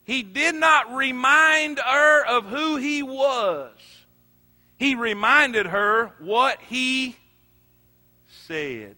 He 0.02 0.24
did 0.24 0.56
not 0.56 0.92
remind 0.92 1.78
her 1.78 2.26
of 2.26 2.46
who 2.46 2.78
he 2.78 3.04
was, 3.04 3.76
he 4.76 4.96
reminded 4.96 5.66
her 5.66 6.10
what 6.18 6.58
he 6.62 7.14
said. 8.48 8.96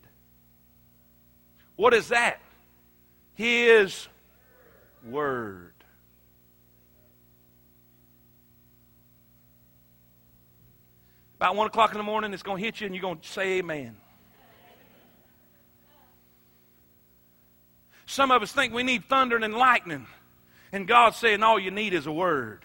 What 1.76 1.92
is 1.92 2.08
that? 2.08 2.40
His 3.34 4.08
word. 5.06 5.73
About 11.36 11.56
1 11.56 11.66
o'clock 11.66 11.92
in 11.92 11.98
the 11.98 12.04
morning, 12.04 12.32
it's 12.32 12.42
going 12.42 12.58
to 12.58 12.64
hit 12.64 12.80
you 12.80 12.86
and 12.86 12.94
you're 12.94 13.02
going 13.02 13.18
to 13.18 13.28
say 13.28 13.58
amen. 13.58 13.96
Some 18.06 18.30
of 18.30 18.42
us 18.42 18.52
think 18.52 18.72
we 18.72 18.82
need 18.82 19.04
thunder 19.06 19.36
and 19.36 19.54
lightning. 19.54 20.06
And 20.72 20.86
God's 20.86 21.16
saying 21.16 21.42
all 21.42 21.58
you 21.58 21.70
need 21.70 21.94
is 21.94 22.06
a 22.06 22.12
word. 22.12 22.62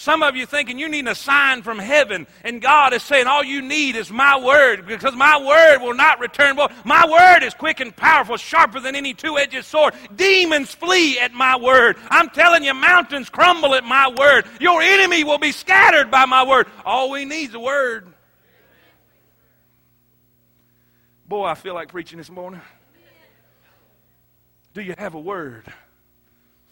Some 0.00 0.22
of 0.22 0.34
you 0.34 0.46
thinking 0.46 0.78
you 0.78 0.88
need 0.88 1.06
a 1.08 1.14
sign 1.14 1.60
from 1.60 1.78
heaven, 1.78 2.26
and 2.42 2.62
God 2.62 2.94
is 2.94 3.02
saying 3.02 3.26
all 3.26 3.44
you 3.44 3.60
need 3.60 3.96
is 3.96 4.10
my 4.10 4.40
word, 4.42 4.86
because 4.86 5.14
my 5.14 5.38
word 5.38 5.84
will 5.84 5.92
not 5.92 6.20
return. 6.20 6.56
Well, 6.56 6.72
my 6.86 7.06
word 7.06 7.46
is 7.46 7.52
quick 7.52 7.80
and 7.80 7.94
powerful, 7.94 8.38
sharper 8.38 8.80
than 8.80 8.96
any 8.96 9.12
two-edged 9.12 9.62
sword. 9.62 9.92
Demons 10.16 10.74
flee 10.74 11.18
at 11.18 11.34
my 11.34 11.54
word. 11.54 11.98
I'm 12.08 12.30
telling 12.30 12.64
you, 12.64 12.72
mountains 12.72 13.28
crumble 13.28 13.74
at 13.74 13.84
my 13.84 14.08
word. 14.08 14.46
Your 14.58 14.80
enemy 14.80 15.22
will 15.22 15.36
be 15.36 15.52
scattered 15.52 16.10
by 16.10 16.24
my 16.24 16.46
word. 16.46 16.66
All 16.86 17.10
we 17.10 17.26
need 17.26 17.50
is 17.50 17.54
a 17.54 17.60
word. 17.60 18.10
Boy, 21.28 21.44
I 21.44 21.54
feel 21.54 21.74
like 21.74 21.88
preaching 21.88 22.16
this 22.16 22.30
morning. 22.30 22.62
Do 24.72 24.80
you 24.80 24.94
have 24.96 25.12
a 25.12 25.20
word? 25.20 25.70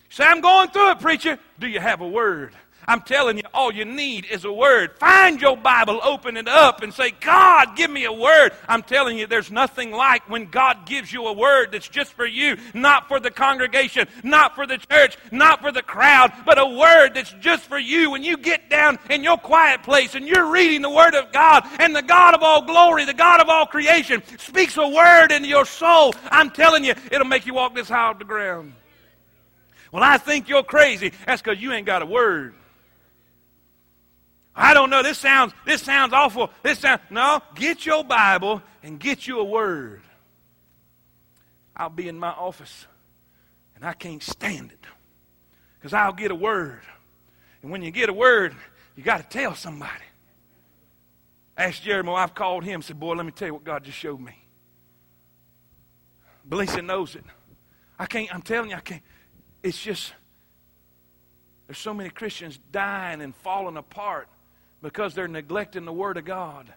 Say, 0.09 0.25
I'm 0.25 0.41
going 0.41 0.71
through 0.71 0.93
it, 0.93 1.01
preacher. 1.01 1.39
Do 1.59 1.67
you 1.67 1.79
have 1.79 2.01
a 2.01 2.09
word? 2.09 2.55
I'm 2.89 3.03
telling 3.03 3.37
you, 3.37 3.43
all 3.53 3.71
you 3.71 3.85
need 3.85 4.25
is 4.25 4.47
a 4.47 4.53
word. 4.53 4.99
Find 4.99 5.43
your 5.43 5.59
Bible, 5.59 6.01
open 6.03 6.39
it 6.39 6.49
up, 6.49 6.83
and 6.83 6.93
say, 6.93 7.11
God, 7.11 7.77
give 7.77 7.91
me 7.91 8.07
a 8.07 8.13
word. 8.13 8.53
I'm 8.67 8.83
telling 8.83 9.19
you, 9.19 9.27
there's 9.27 9.51
nothing 9.51 9.93
like 9.93 10.29
when 10.31 10.47
God 10.47 10.87
gives 10.87 11.13
you 11.13 11.27
a 11.27 11.33
word 11.35 11.71
that's 11.71 11.87
just 11.87 12.15
for 12.15 12.25
you, 12.25 12.57
not 12.73 13.07
for 13.07 13.21
the 13.21 13.31
congregation, 13.31 14.09
not 14.23 14.55
for 14.55 14.67
the 14.67 14.79
church, 14.79 15.19
not 15.31 15.61
for 15.61 15.71
the 15.71 15.83
crowd, 15.83 16.33
but 16.47 16.59
a 16.59 16.65
word 16.65 17.11
that's 17.13 17.35
just 17.41 17.65
for 17.65 17.79
you. 17.79 18.11
When 18.11 18.23
you 18.23 18.39
get 18.39 18.71
down 18.71 18.99
in 19.11 19.23
your 19.23 19.37
quiet 19.37 19.83
place 19.83 20.15
and 20.15 20.27
you're 20.27 20.51
reading 20.51 20.81
the 20.81 20.89
Word 20.89 21.15
of 21.15 21.31
God, 21.31 21.65
and 21.79 21.95
the 21.95 22.01
God 22.01 22.35
of 22.35 22.43
all 22.43 22.63
glory, 22.63 23.05
the 23.05 23.13
God 23.13 23.43
of 23.43 23.51
all 23.51 23.67
creation, 23.67 24.23
speaks 24.39 24.79
a 24.79 24.89
word 24.89 25.31
into 25.31 25.49
your 25.49 25.67
soul, 25.67 26.15
I'm 26.31 26.51
telling 26.51 26.85
you, 26.85 26.95
it'll 27.13 27.27
make 27.27 27.45
you 27.45 27.53
walk 27.53 27.75
this 27.75 27.91
high 27.91 28.09
off 28.09 28.19
the 28.19 28.25
ground. 28.25 28.73
Well, 29.93 30.03
I 30.03 30.17
think 30.17 30.49
you're 30.49 30.63
crazy. 30.63 31.13
That's 31.27 31.43
because 31.43 31.61
you 31.61 31.73
ain't 31.73 31.87
got 31.87 32.01
a 32.01 32.07
word. 32.07 32.55
I 34.61 34.75
don't 34.75 34.91
know. 34.91 35.05
This 35.05 35.19
sounds 35.19 35.53
this 35.65 35.83
sounds 35.83 36.13
awful. 36.13 36.51
This 36.65 36.81
sounds 36.81 37.01
no. 37.11 37.41
Get 37.55 37.87
your 37.87 38.03
Bible 38.03 38.61
and 38.83 38.99
get 38.99 39.25
you 39.25 39.39
a 39.39 39.45
word. 39.45 40.03
I'll 41.77 41.89
be 41.89 42.09
in 42.09 42.19
my 42.19 42.31
office, 42.31 42.87
and 43.77 43.85
I 43.85 43.93
can't 43.93 44.21
stand 44.21 44.73
it 44.73 44.85
because 45.79 45.93
I'll 45.93 46.13
get 46.13 46.33
a 46.33 46.35
word, 46.35 46.81
and 47.63 47.71
when 47.71 47.83
you 47.83 47.93
get 47.93 48.09
a 48.09 48.13
word, 48.13 48.53
you 48.97 49.05
got 49.05 49.19
to 49.19 49.39
tell 49.39 49.55
somebody. 49.55 49.93
Asked 51.57 51.85
Jeremy, 51.85 52.11
I've 52.15 52.35
called 52.35 52.65
him. 52.65 52.83
Said, 52.83 52.99
"Boy, 52.99 53.15
let 53.15 53.25
me 53.25 53.31
tell 53.31 53.47
you 53.47 53.55
what 53.55 53.65
God 53.65 53.85
just 53.85 53.97
showed 53.97 54.19
me." 54.19 54.45
Belisa 56.49 56.85
knows 56.85 57.15
it. 57.15 57.25
I 57.97 58.07
can't. 58.07 58.35
I'm 58.35 58.43
telling 58.43 58.71
you, 58.71 58.77
I 58.77 58.81
can't. 58.81 59.03
It's 59.63 59.81
just 59.81 60.13
there's 61.69 61.79
so 61.79 61.95
many 61.95 62.11
Christians 62.11 62.59
dying 62.73 63.21
and 63.21 63.37
falling 63.37 63.77
apart 63.77 64.27
because 64.83 65.15
they're 65.15 65.29
neglecting 65.29 65.85
the 65.85 65.93
Word 65.93 66.17
of 66.17 66.25
God. 66.25 66.73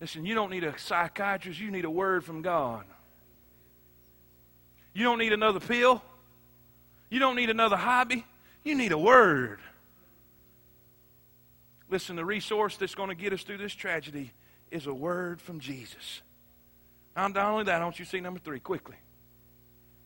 Listen, 0.00 0.26
you 0.26 0.34
don't 0.34 0.50
need 0.50 0.64
a 0.64 0.78
psychiatrist, 0.78 1.58
you 1.58 1.70
need 1.70 1.84
a 1.84 1.90
word 1.90 2.24
from 2.24 2.42
God. 2.42 2.84
You 4.92 5.04
don't 5.04 5.18
need 5.18 5.32
another 5.32 5.60
pill. 5.60 6.02
You 7.10 7.20
don't 7.20 7.36
need 7.36 7.50
another 7.50 7.76
hobby. 7.76 8.24
You 8.62 8.74
need 8.74 8.92
a 8.92 8.98
word. 8.98 9.60
Listen, 11.90 12.16
the 12.16 12.24
resource 12.24 12.76
that's 12.76 12.94
going 12.94 13.08
to 13.08 13.14
get 13.14 13.32
us 13.32 13.42
through 13.42 13.58
this 13.58 13.74
tragedy 13.74 14.32
is 14.70 14.86
a 14.86 14.94
word 14.94 15.40
from 15.40 15.60
Jesus. 15.60 16.22
Not 17.16 17.36
only 17.36 17.64
that, 17.64 17.80
I 17.80 17.84
want 17.84 17.98
you 17.98 18.04
to 18.04 18.10
see 18.10 18.20
number 18.20 18.40
three 18.40 18.60
quickly. 18.60 18.96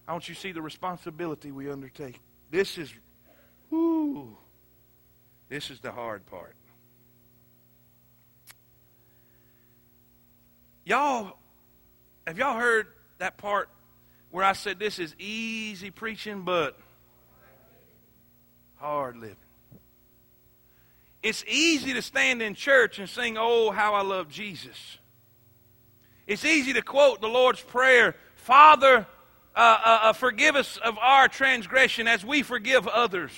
I 0.06 0.12
want 0.12 0.28
you 0.28 0.34
to 0.34 0.40
see 0.40 0.52
the 0.52 0.62
responsibility 0.62 1.50
we 1.50 1.70
undertake. 1.70 2.20
This 2.50 2.78
is, 2.78 2.92
whoo, 3.70 4.36
this 5.48 5.70
is 5.70 5.80
the 5.80 5.90
hard 5.90 6.26
part. 6.26 6.54
Y'all, 10.84 11.36
have 12.26 12.38
y'all 12.38 12.58
heard 12.58 12.86
that 13.18 13.36
part 13.36 13.68
where 14.30 14.44
I 14.44 14.52
said 14.52 14.78
this 14.78 14.98
is 14.98 15.14
easy 15.18 15.90
preaching, 15.90 16.42
but 16.42 16.78
hard 18.76 19.16
living? 19.16 19.36
It's 21.22 21.44
easy 21.46 21.94
to 21.94 22.02
stand 22.02 22.40
in 22.42 22.54
church 22.54 22.98
and 22.98 23.08
sing, 23.08 23.36
Oh, 23.38 23.70
how 23.70 23.94
I 23.94 24.02
love 24.02 24.28
Jesus. 24.28 24.98
It's 26.26 26.44
easy 26.44 26.74
to 26.74 26.82
quote 26.82 27.20
the 27.20 27.28
Lord's 27.28 27.60
Prayer 27.60 28.14
Father, 28.36 29.06
uh, 29.54 29.58
uh, 29.58 29.98
uh, 30.02 30.12
forgive 30.12 30.56
us 30.56 30.78
of 30.78 30.96
our 30.98 31.28
transgression 31.28 32.06
as 32.06 32.24
we 32.24 32.42
forgive 32.42 32.86
others. 32.86 33.32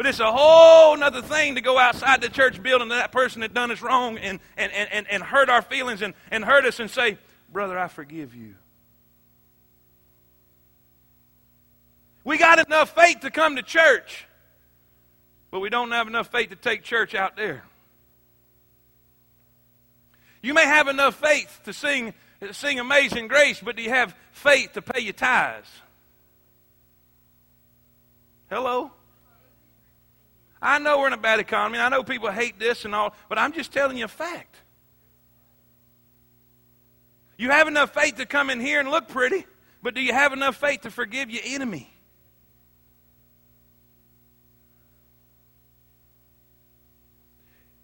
But 0.00 0.06
it's 0.06 0.18
a 0.18 0.32
whole 0.32 1.02
other 1.02 1.20
thing 1.20 1.56
to 1.56 1.60
go 1.60 1.78
outside 1.78 2.22
the 2.22 2.30
church 2.30 2.62
building 2.62 2.88
to 2.88 2.94
that 2.94 3.12
person 3.12 3.42
that 3.42 3.52
done 3.52 3.70
us 3.70 3.82
wrong 3.82 4.16
and, 4.16 4.40
and, 4.56 4.72
and, 4.72 5.06
and 5.06 5.22
hurt 5.22 5.50
our 5.50 5.60
feelings 5.60 6.00
and, 6.00 6.14
and 6.30 6.42
hurt 6.42 6.64
us 6.64 6.80
and 6.80 6.90
say, 6.90 7.18
Brother, 7.52 7.78
I 7.78 7.86
forgive 7.86 8.34
you. 8.34 8.54
We 12.24 12.38
got 12.38 12.66
enough 12.66 12.94
faith 12.94 13.20
to 13.20 13.30
come 13.30 13.56
to 13.56 13.62
church, 13.62 14.26
but 15.50 15.60
we 15.60 15.68
don't 15.68 15.90
have 15.90 16.06
enough 16.08 16.32
faith 16.32 16.48
to 16.48 16.56
take 16.56 16.82
church 16.82 17.14
out 17.14 17.36
there. 17.36 17.62
You 20.40 20.54
may 20.54 20.64
have 20.64 20.88
enough 20.88 21.16
faith 21.16 21.60
to 21.64 21.74
sing 21.74 22.14
sing 22.52 22.80
Amazing 22.80 23.28
Grace, 23.28 23.60
but 23.62 23.76
do 23.76 23.82
you 23.82 23.90
have 23.90 24.16
faith 24.32 24.72
to 24.72 24.80
pay 24.80 25.00
your 25.00 25.12
tithes? 25.12 25.68
Hello? 28.48 28.92
I 30.62 30.78
know 30.78 30.98
we're 30.98 31.06
in 31.06 31.12
a 31.12 31.18
bad 31.18 31.40
economy. 31.40 31.78
I 31.78 31.88
know 31.88 32.02
people 32.02 32.30
hate 32.30 32.58
this 32.58 32.84
and 32.84 32.94
all, 32.94 33.14
but 33.28 33.38
I'm 33.38 33.52
just 33.52 33.72
telling 33.72 33.96
you 33.96 34.04
a 34.04 34.08
fact. 34.08 34.56
You 37.38 37.50
have 37.50 37.68
enough 37.68 37.94
faith 37.94 38.16
to 38.16 38.26
come 38.26 38.50
in 38.50 38.60
here 38.60 38.80
and 38.80 38.90
look 38.90 39.08
pretty, 39.08 39.46
but 39.82 39.94
do 39.94 40.02
you 40.02 40.12
have 40.12 40.34
enough 40.34 40.56
faith 40.56 40.82
to 40.82 40.90
forgive 40.90 41.30
your 41.30 41.42
enemy? 41.44 41.90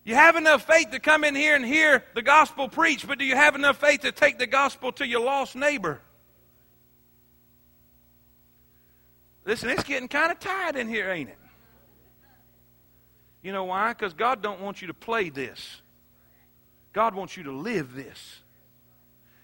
You 0.04 0.14
have 0.14 0.36
enough 0.36 0.66
faith 0.66 0.90
to 0.90 1.00
come 1.00 1.24
in 1.24 1.34
here 1.34 1.56
and 1.56 1.64
hear 1.64 2.04
the 2.14 2.22
gospel 2.22 2.68
preached, 2.68 3.08
but 3.08 3.18
do 3.18 3.24
you 3.24 3.34
have 3.34 3.54
enough 3.54 3.78
faith 3.78 4.02
to 4.02 4.12
take 4.12 4.38
the 4.38 4.46
gospel 4.46 4.92
to 4.92 5.06
your 5.06 5.20
lost 5.20 5.56
neighbor? 5.56 6.00
Listen, 9.46 9.70
it's 9.70 9.84
getting 9.84 10.06
kind 10.06 10.30
of 10.30 10.38
tired 10.38 10.76
in 10.76 10.86
here, 10.86 11.10
ain't 11.10 11.30
it? 11.30 11.38
You 13.46 13.52
know 13.52 13.66
why? 13.66 13.92
Because 13.92 14.12
God 14.12 14.42
don't 14.42 14.60
want 14.60 14.80
you 14.80 14.88
to 14.88 14.92
play 14.92 15.30
this. 15.30 15.80
God 16.92 17.14
wants 17.14 17.36
you 17.36 17.44
to 17.44 17.52
live 17.52 17.94
this. 17.94 18.40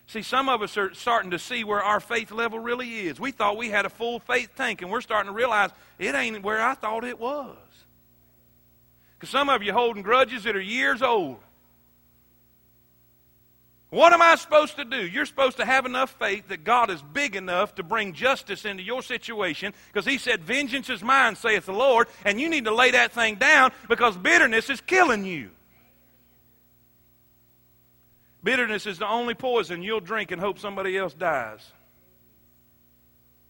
See, 0.09 0.23
some 0.23 0.49
of 0.49 0.61
us 0.61 0.77
are 0.77 0.93
starting 0.93 1.31
to 1.31 1.39
see 1.39 1.63
where 1.63 1.81
our 1.81 2.01
faith 2.01 2.33
level 2.33 2.59
really 2.59 3.07
is. 3.07 3.21
We 3.21 3.31
thought 3.31 3.57
we 3.57 3.69
had 3.69 3.87
a 3.87 3.89
full 3.89 4.19
faith 4.19 4.51
tank, 4.57 4.83
and 4.83 4.91
we're 4.91 5.03
starting 5.03 5.31
to 5.31 5.33
realize 5.33 5.71
it 6.01 6.17
ain't 6.17 6.43
where 6.43 6.61
I 6.61 6.75
thought 6.75 7.05
it 7.05 7.21
was. 7.21 7.57
Because 9.15 9.31
some 9.31 9.49
of 9.49 9.63
you 9.63 9.73
holding 9.73 10.03
grudges 10.03 10.43
that 10.43 10.57
are 10.57 10.61
years 10.61 11.01
old. 11.01 11.39
What 13.93 14.15
am 14.15 14.23
I 14.23 14.37
supposed 14.37 14.77
to 14.77 14.87
do? 14.87 15.07
You're 15.07 15.27
supposed 15.27 15.59
to 15.59 15.67
have 15.67 15.85
enough 15.85 16.17
faith 16.19 16.49
that 16.49 16.65
God 16.65 16.89
is 16.89 17.03
big 17.03 17.37
enough 17.37 17.75
to 17.75 17.83
bring 17.83 18.15
justice 18.15 18.65
into 18.65 18.83
your 18.83 19.03
situation 19.03 19.75
because 19.93 20.07
He 20.07 20.17
said, 20.17 20.43
Vengeance 20.43 20.89
is 20.89 21.03
mine, 21.03 21.37
saith 21.37 21.67
the 21.67 21.75
Lord, 21.75 22.09
and 22.25 22.41
you 22.41 22.49
need 22.49 22.65
to 22.65 22.75
lay 22.75 22.93
that 22.93 23.13
thing 23.13 23.35
down 23.35 23.71
because 23.91 24.17
bitterness 24.17 24.71
is 24.71 24.81
killing 24.81 25.27
you. 25.27 25.51
Bitterness 28.43 28.87
is 28.87 28.97
the 28.97 29.07
only 29.07 29.35
poison 29.35 29.83
you'll 29.83 30.01
drink 30.01 30.31
and 30.31 30.41
hope 30.41 30.59
somebody 30.59 30.97
else 30.97 31.13
dies. 31.13 31.61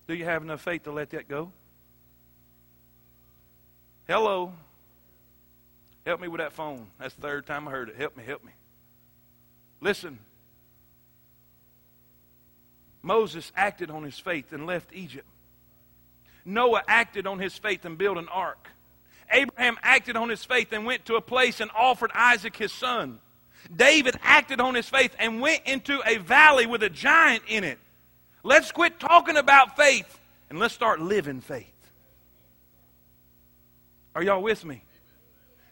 Do 0.08 0.14
you 0.14 0.24
have 0.24 0.42
enough 0.42 0.60
faith 0.60 0.82
to 0.82 0.90
let 0.90 1.10
that 1.10 1.28
go? 1.28 1.52
Hello. 4.08 4.52
Help 6.04 6.20
me 6.20 6.26
with 6.26 6.40
that 6.40 6.52
phone. 6.52 6.88
That's 6.98 7.14
the 7.14 7.22
third 7.22 7.46
time 7.46 7.68
I 7.68 7.70
heard 7.70 7.90
it. 7.90 7.94
Help 7.94 8.16
me, 8.16 8.24
help 8.24 8.42
me. 8.42 8.50
Listen. 9.80 10.18
Moses 13.02 13.52
acted 13.56 13.90
on 13.90 14.04
his 14.04 14.18
faith 14.18 14.52
and 14.52 14.66
left 14.66 14.92
Egypt. 14.92 15.26
Noah 16.44 16.82
acted 16.86 17.26
on 17.26 17.38
his 17.38 17.56
faith 17.56 17.84
and 17.84 17.98
built 17.98 18.18
an 18.18 18.28
ark. 18.28 18.68
Abraham 19.30 19.76
acted 19.82 20.16
on 20.16 20.28
his 20.28 20.44
faith 20.44 20.72
and 20.72 20.84
went 20.84 21.06
to 21.06 21.14
a 21.14 21.20
place 21.20 21.60
and 21.60 21.70
offered 21.76 22.10
Isaac 22.14 22.56
his 22.56 22.72
son. 22.72 23.18
David 23.74 24.16
acted 24.22 24.60
on 24.60 24.74
his 24.74 24.88
faith 24.88 25.14
and 25.18 25.40
went 25.40 25.62
into 25.66 26.00
a 26.04 26.18
valley 26.18 26.66
with 26.66 26.82
a 26.82 26.90
giant 26.90 27.44
in 27.48 27.64
it. 27.64 27.78
Let's 28.42 28.72
quit 28.72 28.98
talking 28.98 29.36
about 29.36 29.76
faith 29.76 30.18
and 30.50 30.58
let's 30.58 30.74
start 30.74 31.00
living 31.00 31.40
faith. 31.40 31.66
Are 34.14 34.22
y'all 34.22 34.42
with 34.42 34.64
me? 34.64 34.82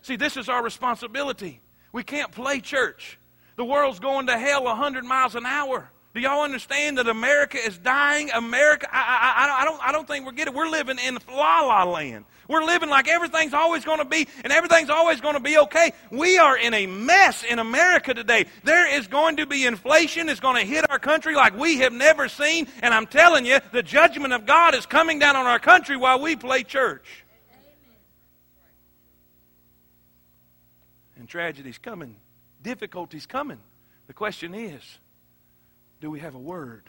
See, 0.03 0.17
this 0.17 0.37
is 0.37 0.49
our 0.49 0.63
responsibility. 0.63 1.61
We 1.93 2.03
can't 2.03 2.33
play 2.33 2.61
church. 2.61 3.19
The 3.57 3.65
world's 3.65 3.99
going 3.99 4.29
to 4.29 4.39
hell 4.39 4.65
100 4.65 5.05
miles 5.05 5.35
an 5.35 5.45
hour. 5.45 5.91
Do 6.13 6.21
y'all 6.21 6.43
understand 6.43 6.99
that 6.99 7.07
America 7.07 7.57
is 7.57 7.79
dying? 7.79 8.31
America, 8.33 8.89
I, 8.91 8.99
I, 8.99 9.63
I, 9.63 9.65
don't, 9.65 9.89
I 9.89 9.93
don't 9.93 10.09
think 10.09 10.27
we're 10.27 10.33
getting. 10.33 10.55
We're 10.55 10.69
living 10.69 10.99
in 10.99 11.19
la 11.29 11.61
la 11.61 11.85
land. 11.85 12.25
We're 12.49 12.65
living 12.65 12.89
like 12.89 13.07
everything's 13.07 13.55
always 13.55 13.85
going 13.85 14.01
to 14.01 14.05
be, 14.05 14.27
and 14.43 14.53
everything's 14.53 14.91
always 14.91 15.21
going 15.21 15.35
to 15.35 15.41
be 15.41 15.57
okay. 15.59 15.93
We 16.11 16.37
are 16.37 16.59
in 16.59 16.75
a 16.75 16.87
mess 16.87 17.45
in 17.45 17.61
America 17.61 18.13
today. 18.13 18.47
There 18.65 18.93
is 18.93 19.07
going 19.07 19.37
to 19.37 19.47
be 19.47 19.67
inflation. 19.67 20.29
It's 20.29 20.41
going 20.41 20.57
to 20.57 20.67
hit 20.67 20.91
our 20.91 20.99
country 20.99 21.37
like 21.37 21.57
we 21.57 21.79
have 21.79 21.93
never 21.93 22.29
seen. 22.29 22.67
And 22.83 22.93
I'm 22.93 23.07
telling 23.07 23.47
you, 23.47 23.61
the 23.71 23.85
judgment 23.85 24.33
of 24.33 24.47
God 24.47 24.75
is 24.75 24.85
coming 24.85 25.21
down 25.21 25.37
on 25.37 25.47
our 25.47 25.61
country 25.61 25.97
while 25.97 26.21
we 26.21 26.35
play 26.35 26.65
church. 26.65 27.25
And 31.17 31.29
tragedy's 31.29 31.79
coming, 31.79 32.17
difficulty's 32.63 33.27
coming. 33.27 33.61
The 34.09 34.13
question 34.13 34.57
is, 34.57 34.83
do 36.01 36.11
we 36.11 36.21
have 36.21 36.35
a 36.35 36.39
word? 36.39 36.85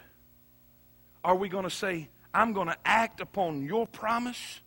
Are 1.23 1.35
we 1.35 1.49
going 1.49 1.65
to 1.65 1.69
say, 1.69 2.09
I'm 2.33 2.53
going 2.53 2.67
to 2.67 2.77
act 2.85 3.21
upon 3.21 3.63
your 3.63 3.85
promise? 3.85 4.59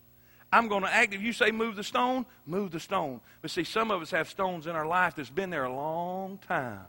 I'm 0.53 0.69
going 0.69 0.83
to 0.83 0.93
act. 0.93 1.15
If 1.15 1.23
you 1.23 1.33
say 1.33 1.51
move 1.51 1.77
the 1.77 1.83
stone, 1.83 2.27
move 2.47 2.71
the 2.71 2.81
stone. 2.81 3.21
But 3.43 3.51
see, 3.51 3.65
some 3.65 3.91
of 3.91 4.01
us 4.03 4.11
have 4.13 4.29
stones 4.29 4.67
in 4.67 4.77
our 4.77 4.87
life 4.87 5.17
that's 5.17 5.31
been 5.31 5.51
there 5.51 5.65
a 5.65 5.75
long 5.75 6.39
time. 6.47 6.87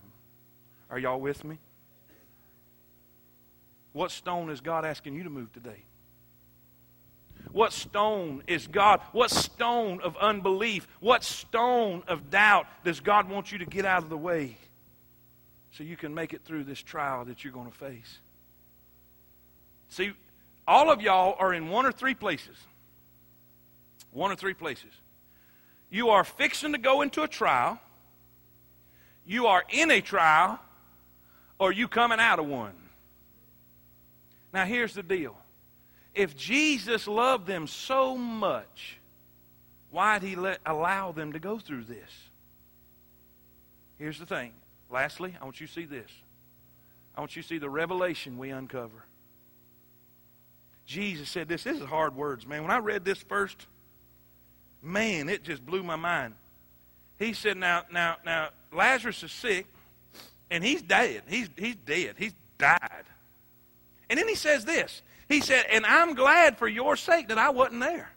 Are 0.91 0.99
y'all 0.99 1.19
with 1.19 1.43
me? 1.43 1.57
What 3.93 4.11
stone 4.11 4.49
is 4.49 4.61
God 4.61 4.85
asking 4.85 5.15
you 5.15 5.23
to 5.23 5.29
move 5.29 5.51
today? 5.53 5.83
What 7.51 7.71
stone 7.71 8.43
is 8.47 8.67
God? 8.67 8.99
What 9.13 9.31
stone 9.31 10.01
of 10.01 10.17
unbelief? 10.17 10.87
What 10.99 11.23
stone 11.23 12.03
of 12.07 12.29
doubt 12.29 12.67
does 12.83 12.99
God 12.99 13.29
want 13.29 13.51
you 13.51 13.59
to 13.59 13.65
get 13.65 13.85
out 13.85 14.03
of 14.03 14.09
the 14.09 14.17
way? 14.17 14.57
So 15.77 15.83
you 15.83 15.97
can 15.97 16.13
make 16.13 16.33
it 16.33 16.41
through 16.45 16.63
this 16.63 16.81
trial 16.81 17.25
that 17.25 17.43
you're 17.43 17.53
going 17.53 17.69
to 17.69 17.77
face. 17.77 18.19
See, 19.89 20.13
all 20.67 20.89
of 20.89 21.01
y'all 21.01 21.35
are 21.37 21.53
in 21.53 21.69
one 21.69 21.85
or 21.85 21.91
three 21.91 22.15
places. 22.15 22.55
One 24.11 24.31
or 24.31 24.35
three 24.35 24.53
places. 24.53 24.91
You 25.89 26.09
are 26.09 26.23
fixing 26.23 26.71
to 26.71 26.77
go 26.77 27.01
into 27.01 27.23
a 27.23 27.27
trial, 27.27 27.79
you 29.25 29.47
are 29.47 29.63
in 29.69 29.91
a 29.91 30.01
trial, 30.01 30.59
or 31.59 31.71
you 31.71 31.87
coming 31.87 32.19
out 32.19 32.39
of 32.39 32.45
one. 32.45 32.73
Now, 34.53 34.65
here's 34.65 34.93
the 34.93 35.03
deal. 35.03 35.35
If 36.13 36.37
Jesus 36.37 37.07
loved 37.07 37.47
them 37.47 37.67
so 37.67 38.17
much, 38.17 38.97
why 39.91 40.19
did 40.19 40.29
he 40.29 40.35
let, 40.35 40.59
allow 40.65 41.11
them 41.11 41.33
to 41.33 41.39
go 41.39 41.59
through 41.59 41.83
this? 41.83 42.11
Here's 43.97 44.19
the 44.19 44.25
thing 44.25 44.53
Lastly, 44.89 45.35
I 45.39 45.43
want 45.43 45.59
you 45.59 45.67
to 45.67 45.73
see 45.73 45.85
this. 45.85 46.09
I 47.15 47.19
want 47.21 47.35
you 47.35 47.41
to 47.41 47.47
see 47.47 47.57
the 47.57 47.69
revelation 47.69 48.37
we 48.37 48.49
uncover. 48.49 49.05
Jesus 50.85 51.29
said 51.29 51.47
this. 51.47 51.63
This 51.63 51.79
is 51.79 51.85
hard 51.85 52.15
words, 52.15 52.45
man. 52.45 52.61
When 52.61 52.71
I 52.71 52.77
read 52.77 53.03
this 53.03 53.17
first, 53.17 53.67
man, 54.81 55.29
it 55.29 55.43
just 55.43 55.65
blew 55.65 55.81
my 55.81 55.95
mind. 55.95 56.35
He 57.17 57.33
said, 57.33 57.57
now, 57.57 57.83
now, 57.91 58.17
now, 58.25 58.49
Lazarus 58.71 59.23
is 59.23 59.31
sick, 59.31 59.65
and 60.51 60.63
he's 60.63 60.81
dead. 60.81 61.23
He's, 61.27 61.49
he's 61.57 61.75
dead. 61.75 62.15
He's 62.17 62.33
died. 62.57 63.05
And 64.09 64.19
then 64.19 64.27
he 64.27 64.35
says 64.35 64.65
this. 64.65 65.01
He 65.27 65.41
said, 65.41 65.65
and 65.71 65.85
I'm 65.85 66.13
glad 66.13 66.57
for 66.57 66.67
your 66.67 66.95
sake 66.95 67.29
that 67.29 67.37
I 67.37 67.49
wasn't 67.49 67.79
there. 67.79 68.11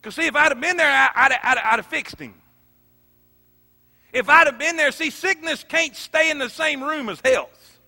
Because, 0.00 0.14
see, 0.14 0.26
if 0.26 0.36
I'd 0.36 0.52
have 0.52 0.60
been 0.60 0.76
there, 0.76 0.90
I, 0.90 1.10
I'd, 1.14 1.32
I'd, 1.32 1.58
I'd 1.58 1.76
have 1.76 1.86
fixed 1.86 2.20
him. 2.20 2.34
If 4.12 4.28
I'd 4.28 4.46
have 4.46 4.58
been 4.58 4.76
there, 4.76 4.90
see, 4.90 5.10
sickness 5.10 5.64
can't 5.68 5.94
stay 5.94 6.30
in 6.30 6.38
the 6.38 6.48
same 6.48 6.82
room 6.82 7.08
as 7.08 7.20
health. 7.20 7.78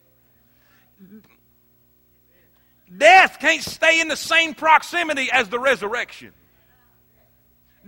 Death 2.96 3.38
can't 3.40 3.62
stay 3.62 4.00
in 4.00 4.08
the 4.08 4.16
same 4.16 4.54
proximity 4.54 5.30
as 5.32 5.48
the 5.48 5.58
resurrection. 5.58 6.32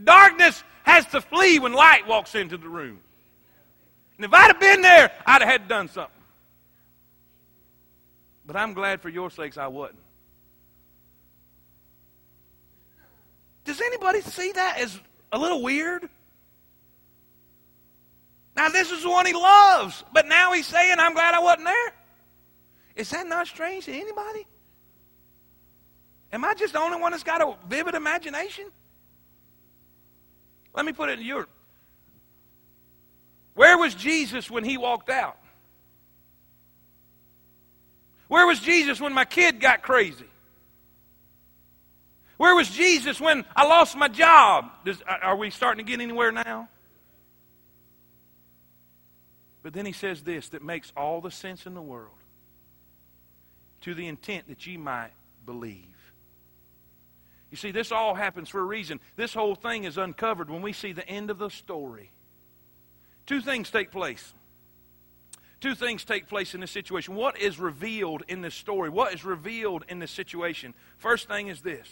Darkness 0.03 0.63
has 0.85 1.07
to 1.07 1.21
flee 1.21 1.59
when 1.59 1.73
light 1.73 2.07
walks 2.07 2.35
into 2.35 2.57
the 2.57 2.69
room. 2.69 3.01
And 4.17 4.25
if 4.25 4.33
I'd 4.33 4.49
have 4.49 4.61
been 4.61 4.83
there, 4.83 5.11
I'd 5.27 5.43
have 5.43 5.51
had 5.51 5.69
done 5.69 5.89
something. 5.89 6.13
But 8.47 8.57
I'm 8.57 8.73
glad 8.73 9.01
for 9.01 9.09
your 9.09 9.31
sakes 9.31 9.59
I 9.59 9.67
wasn't. 9.67 9.99
Does 13.65 13.81
anybody 13.81 14.21
see 14.21 14.53
that 14.53 14.79
as 14.79 14.99
a 15.31 15.39
little 15.39 15.63
weird? 15.63 16.09
Now, 18.55 18.69
this 18.69 18.91
is 18.91 19.03
the 19.03 19.11
one 19.11 19.27
he 19.27 19.33
loves, 19.33 20.05
but 20.13 20.29
now 20.29 20.53
he's 20.53 20.67
saying, 20.67 20.97
I'm 20.99 21.15
glad 21.15 21.35
I 21.35 21.41
wasn't 21.41 21.67
there. 21.67 21.93
Is 22.97 23.11
that 23.11 23.27
not 23.27 23.47
strange 23.47 23.87
to 23.87 23.93
anybody? 23.93 24.47
Am 26.33 26.45
I 26.45 26.55
just 26.55 26.73
the 26.73 26.81
only 26.81 27.01
one 27.01 27.13
that's 27.13 27.23
got 27.23 27.41
a 27.41 27.55
vivid 27.69 27.95
imagination? 27.95 28.67
Let 30.75 30.87
me 30.87 30.93
put 30.93 31.09
it 31.11 31.19
in 31.19 31.27
your. 31.27 31.47
Where 33.55 33.77
was 33.77 33.95
Jesus 33.95 34.51
when 34.51 34.65
he 34.65 34.79
walked 34.79 35.11
out? 35.11 35.37
Where 38.29 38.47
was 38.47 38.61
Jesus 38.61 38.99
when 39.01 39.13
my 39.13 39.27
kid 39.27 39.61
got 39.61 39.83
crazy? 39.83 40.25
Where 42.39 42.55
was 42.55 42.69
Jesus 42.71 43.21
when 43.21 43.45
I 43.55 43.67
lost 43.67 43.95
my 43.95 44.09
job? 44.09 44.71
Does, 44.85 45.03
are 45.07 45.37
we 45.37 45.51
starting 45.51 45.85
to 45.85 45.91
get 45.91 46.01
anywhere 46.01 46.33
now? 46.33 46.69
But 49.63 49.73
then 49.73 49.87
he 49.87 49.93
says 49.93 50.23
this 50.23 50.49
that 50.51 50.63
makes 50.63 50.93
all 50.97 51.21
the 51.21 51.31
sense 51.31 51.67
in 51.67 51.75
the 51.75 51.83
world 51.83 52.11
to 53.83 53.95
the 53.95 54.07
intent 54.07 54.49
that 54.49 54.67
ye 54.67 54.77
might 54.77 55.13
believe. 55.45 55.87
You 57.51 57.57
see, 57.57 57.71
this 57.71 57.93
all 57.93 58.15
happens 58.15 58.49
for 58.49 58.61
a 58.61 58.65
reason. 58.65 58.99
This 59.17 59.35
whole 59.35 59.55
thing 59.55 59.85
is 59.85 59.99
uncovered 59.99 60.49
when 60.49 60.63
we 60.63 60.73
see 60.73 60.93
the 60.93 61.07
end 61.07 61.31
of 61.31 61.39
the 61.39 61.51
story. 61.51 62.11
Two 63.27 63.41
things 63.41 63.71
take 63.71 63.91
place. 63.91 64.33
Two 65.61 65.75
things 65.75 66.05
take 66.05 66.29
place 66.29 66.55
in 66.55 66.61
this 66.61 66.71
situation. 66.71 67.15
What 67.15 67.39
is 67.39 67.61
revealed 67.61 68.25
in 68.27 68.41
this 68.41 68.55
story? 68.55 68.89
What 68.89 69.15
is 69.15 69.25
revealed 69.25 69.85
in 69.89 69.99
this 69.99 70.11
situation? 70.11 70.75
First 70.97 71.29
thing 71.29 71.49
is 71.49 71.61
this. 71.61 71.89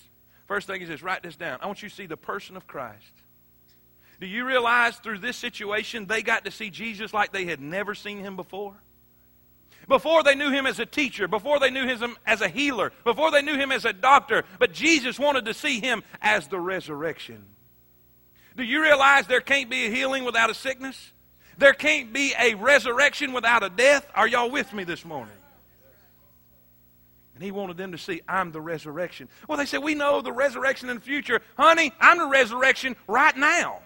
First 0.47 0.67
thing 0.67 0.83
is 0.83 0.89
this. 0.89 1.03
Write 1.03 1.23
this 1.23 1.37
down. 1.37 1.59
I 1.63 1.67
want 1.67 1.83
you 1.83 1.89
to 1.89 1.95
see 1.95 2.07
the 2.07 2.17
person 2.17 2.57
of 2.57 2.67
Christ. 2.67 3.13
Do 4.21 4.27
you 4.27 4.45
realize 4.45 4.97
through 4.99 5.19
this 5.19 5.39
situation 5.39 6.07
they 6.07 6.23
got 6.23 6.45
to 6.45 6.51
see 6.51 6.69
Jesus 6.69 7.15
like 7.15 7.33
they 7.33 7.47
had 7.47 7.61
never 7.61 7.95
seen 7.95 8.19
him 8.19 8.37
before? 8.37 8.75
Before 9.89 10.23
they 10.23 10.35
knew 10.35 10.51
him 10.51 10.67
as 10.67 10.79
a 10.79 10.87
teacher, 10.87 11.27
before 11.27 11.59
they 11.59 11.71
knew 11.71 11.87
him 11.87 12.17
as 12.27 12.43
a 12.43 12.49
healer, 12.49 12.93
before 13.03 13.31
they 13.31 13.41
knew 13.41 13.57
him 13.57 13.73
as 13.73 13.87
a 13.87 13.95
doctor, 13.95 14.45
but 14.59 14.73
Jesus 14.73 15.19
wanted 15.19 15.47
to 15.47 15.55
see 15.55 15.81
him 15.81 16.05
as 16.21 16.49
the 16.49 16.61
resurrection. 16.61 17.45
Do 18.57 18.63
you 18.63 18.83
realize 18.83 19.27
there 19.27 19.41
can't 19.41 19.71
be 19.71 19.87
a 19.87 19.91
healing 19.91 20.25
without 20.25 20.51
a 20.51 20.55
sickness? 20.55 21.13
There 21.57 21.73
can't 21.73 22.13
be 22.13 22.35
a 22.39 22.55
resurrection 22.55 23.33
without 23.33 23.63
a 23.63 23.71
death? 23.71 24.07
Are 24.15 24.29
y'all 24.29 24.51
with 24.51 24.73
me 24.73 24.85
this 24.85 25.05
morning? 25.05 25.35
And 27.35 27.43
he 27.43 27.51
wanted 27.51 27.79
them 27.79 27.93
to 27.93 27.99
see, 27.99 28.21
I'm 28.29 28.53
the 28.53 28.61
resurrection. 28.61 29.31
Well, 29.49 29.57
they 29.57 29.65
said, 29.65 29.83
We 29.83 29.95
know 29.95 30.21
the 30.21 30.33
resurrection 30.33 30.91
in 30.91 30.97
the 30.97 31.03
future. 31.03 31.41
Honey, 31.57 31.91
I'm 31.99 32.19
the 32.19 32.27
resurrection 32.27 32.97
right 33.09 33.35
now. 33.35 33.81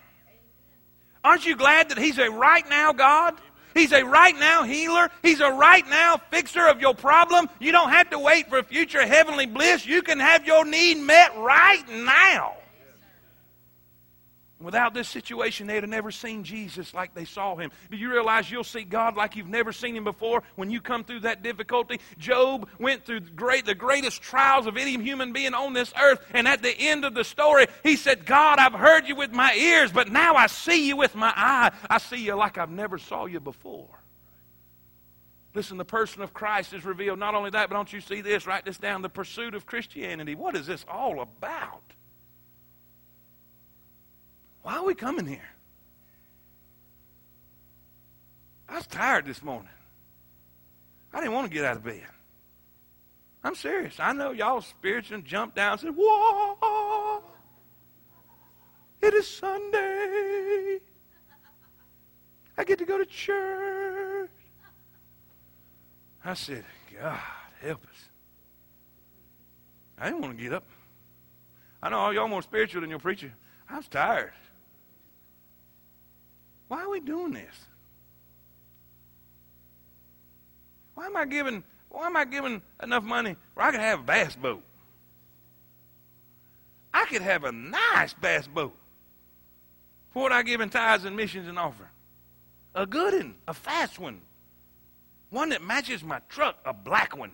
Aren't 1.25 1.47
you 1.47 1.57
glad 1.57 1.89
that 1.89 1.99
He's 1.99 2.19
a 2.19 2.31
right 2.31 2.69
now 2.69 2.93
God? 2.93 3.35
He's 3.75 3.93
a 3.93 4.05
right 4.05 4.39
now 4.39 4.63
healer. 4.63 5.11
He's 5.23 5.41
a 5.41 5.51
right 5.51 5.87
now 5.89 6.19
fixer 6.31 6.69
of 6.69 6.81
your 6.81 6.95
problem. 6.95 7.49
You 7.59 7.73
don't 7.73 7.91
have 7.91 8.11
to 8.11 8.19
wait 8.21 8.49
for 8.49 8.63
future 8.63 9.05
heavenly 9.05 9.47
bliss. 9.47 9.85
You 9.85 10.03
can 10.03 10.21
have 10.21 10.47
your 10.47 10.65
need 10.65 10.99
met 10.99 11.37
right 11.37 11.83
now. 11.89 12.55
Without 14.65 14.95
this 14.95 15.09
situation, 15.09 15.67
they'd 15.67 15.83
have 15.83 15.91
never 15.91 16.11
seen 16.11 16.43
Jesus 16.43 16.95
like 16.95 17.15
they 17.15 17.25
saw 17.25 17.55
him. 17.57 17.71
Do 17.91 17.97
you 17.97 18.11
realize 18.11 18.51
you'll 18.51 18.65
see 18.65 18.83
God 18.83 19.15
like 19.15 19.37
you've 19.37 19.47
never 19.47 19.73
seen 19.73 19.95
him 19.95 20.05
before 20.05 20.43
when 20.57 20.71
you 20.71 20.81
come 20.81 21.05
through 21.05 21.21
that 21.21 21.43
difficulty? 21.43 22.01
Job 22.19 22.69
went 22.79 23.05
through 23.05 23.21
the, 23.21 23.31
great, 23.31 23.67
the 23.67 23.75
greatest 23.75 24.23
trials 24.23 24.67
of 24.67 24.77
any 24.77 24.97
human 25.03 25.33
being 25.33 25.55
on 25.55 25.75
this 25.75 25.93
earth, 26.01 26.25
and 26.33 26.49
at 26.49 26.63
the 26.63 26.75
end 26.77 27.05
of 27.05 27.15
the 27.15 27.25
story, 27.25 27.67
he 27.83 27.97
said, 27.97 28.25
God, 28.25 28.59
I've 28.59 28.73
heard 28.73 29.07
you 29.07 29.15
with 29.15 29.33
my 29.33 29.55
ears, 29.55 29.93
but 29.93 30.11
now 30.11 30.35
I 30.35 30.47
see 30.47 30.89
you 30.89 30.97
with 30.97 31.15
my 31.15 31.33
eye. 31.37 31.71
I 31.91 31.99
see 31.99 32.25
you 32.25 32.35
like 32.35 32.57
I've 32.57 32.71
never 32.71 32.97
saw 32.97 33.27
you 33.27 33.41
before. 33.41 33.89
Listen, 35.55 35.77
the 35.77 35.85
person 35.85 36.23
of 36.23 36.35
Christ 36.35 36.73
is 36.73 36.85
revealed. 36.85 37.19
Not 37.19 37.35
only 37.35 37.51
that, 37.51 37.69
but 37.69 37.77
don't 37.77 37.93
you 37.93 38.01
see 38.01 38.23
this? 38.23 38.47
Write 38.47 38.65
this 38.65 38.79
down. 38.79 39.03
The 39.03 39.09
pursuit 39.09 39.55
of 39.55 39.67
Christianity. 39.67 40.35
What 40.35 40.57
is 40.57 40.67
this 40.67 40.85
all 40.89 41.21
about? 41.21 41.83
Why 44.65 44.77
are 44.77 44.85
we 44.85 44.95
coming 44.95 45.27
here? 45.27 45.51
I 48.67 48.77
was 48.77 48.87
tired 48.87 49.27
this 49.27 49.43
morning. 49.43 49.69
I 51.13 51.21
didn't 51.21 51.35
want 51.35 51.49
to 51.49 51.55
get 51.55 51.67
out 51.67 51.77
of 51.77 51.85
bed. 51.85 52.01
I'm 53.45 53.55
serious. 53.55 54.01
I 54.01 54.15
know 54.15 54.33
y'all 54.33 54.63
spiritual 54.63 55.21
jumped 55.21 55.57
down 55.57 55.73
and 55.73 55.81
said, 55.83 55.95
Whoa, 55.95 57.23
it 59.03 59.13
is 59.13 59.29
Sunday. 59.29 60.81
I 62.57 62.65
get 62.65 62.79
to 62.79 62.87
go 62.87 62.97
to 62.97 63.05
church. 63.05 64.31
I 66.25 66.33
said, 66.33 66.65
God, 66.99 67.21
help 67.61 67.83
us. 67.85 68.09
I 69.99 70.07
didn't 70.07 70.23
want 70.23 70.39
to 70.39 70.43
get 70.43 70.55
up. 70.55 70.65
I 71.83 71.91
know 71.91 71.99
all 71.99 72.15
y'all 72.15 72.29
more 72.29 72.41
spiritual 72.41 72.81
than 72.81 72.89
your 72.89 72.99
preacher. 72.99 73.31
I 73.69 73.77
was 73.77 73.89
tired. 73.89 74.33
Why 76.69 76.83
are 76.83 76.91
we 76.91 77.01
doing 77.01 77.33
this? 77.33 77.55
Why 80.95 81.07
am 81.07 81.17
I 81.17 81.25
giving 81.25 81.63
why 81.91 82.07
am 82.07 82.17
I 82.17 82.25
giving 82.25 82.61
enough 82.83 83.05
money 83.05 83.37
where 83.55 83.67
I 83.67 83.71
could 83.71 83.81
have 83.81 84.01
a 84.01 84.03
bass 84.03 84.35
boat? 84.35 84.63
I 86.93 87.05
could 87.07 87.23
have 87.23 87.45
a 87.45 87.53
nice 87.53 88.15
bass 88.15 88.49
boat 88.49 88.75
for 90.13 90.23
what 90.23 90.33
I 90.33 90.43
give 90.43 90.61
in 90.61 90.71
tithes 90.71 91.05
and 91.05 91.17
missions 91.17 91.47
and 91.49 91.59
offering. 91.59 91.91
A 92.75 92.85
good 92.87 93.15
one, 93.15 93.35
a 93.47 93.55
fast 93.55 94.01
one. 94.01 94.21
One 95.31 95.51
that 95.51 95.63
matches 95.63 96.03
my 96.03 96.21
truck, 96.29 96.57
a 96.65 96.73
black 96.73 97.17
one. 97.17 97.31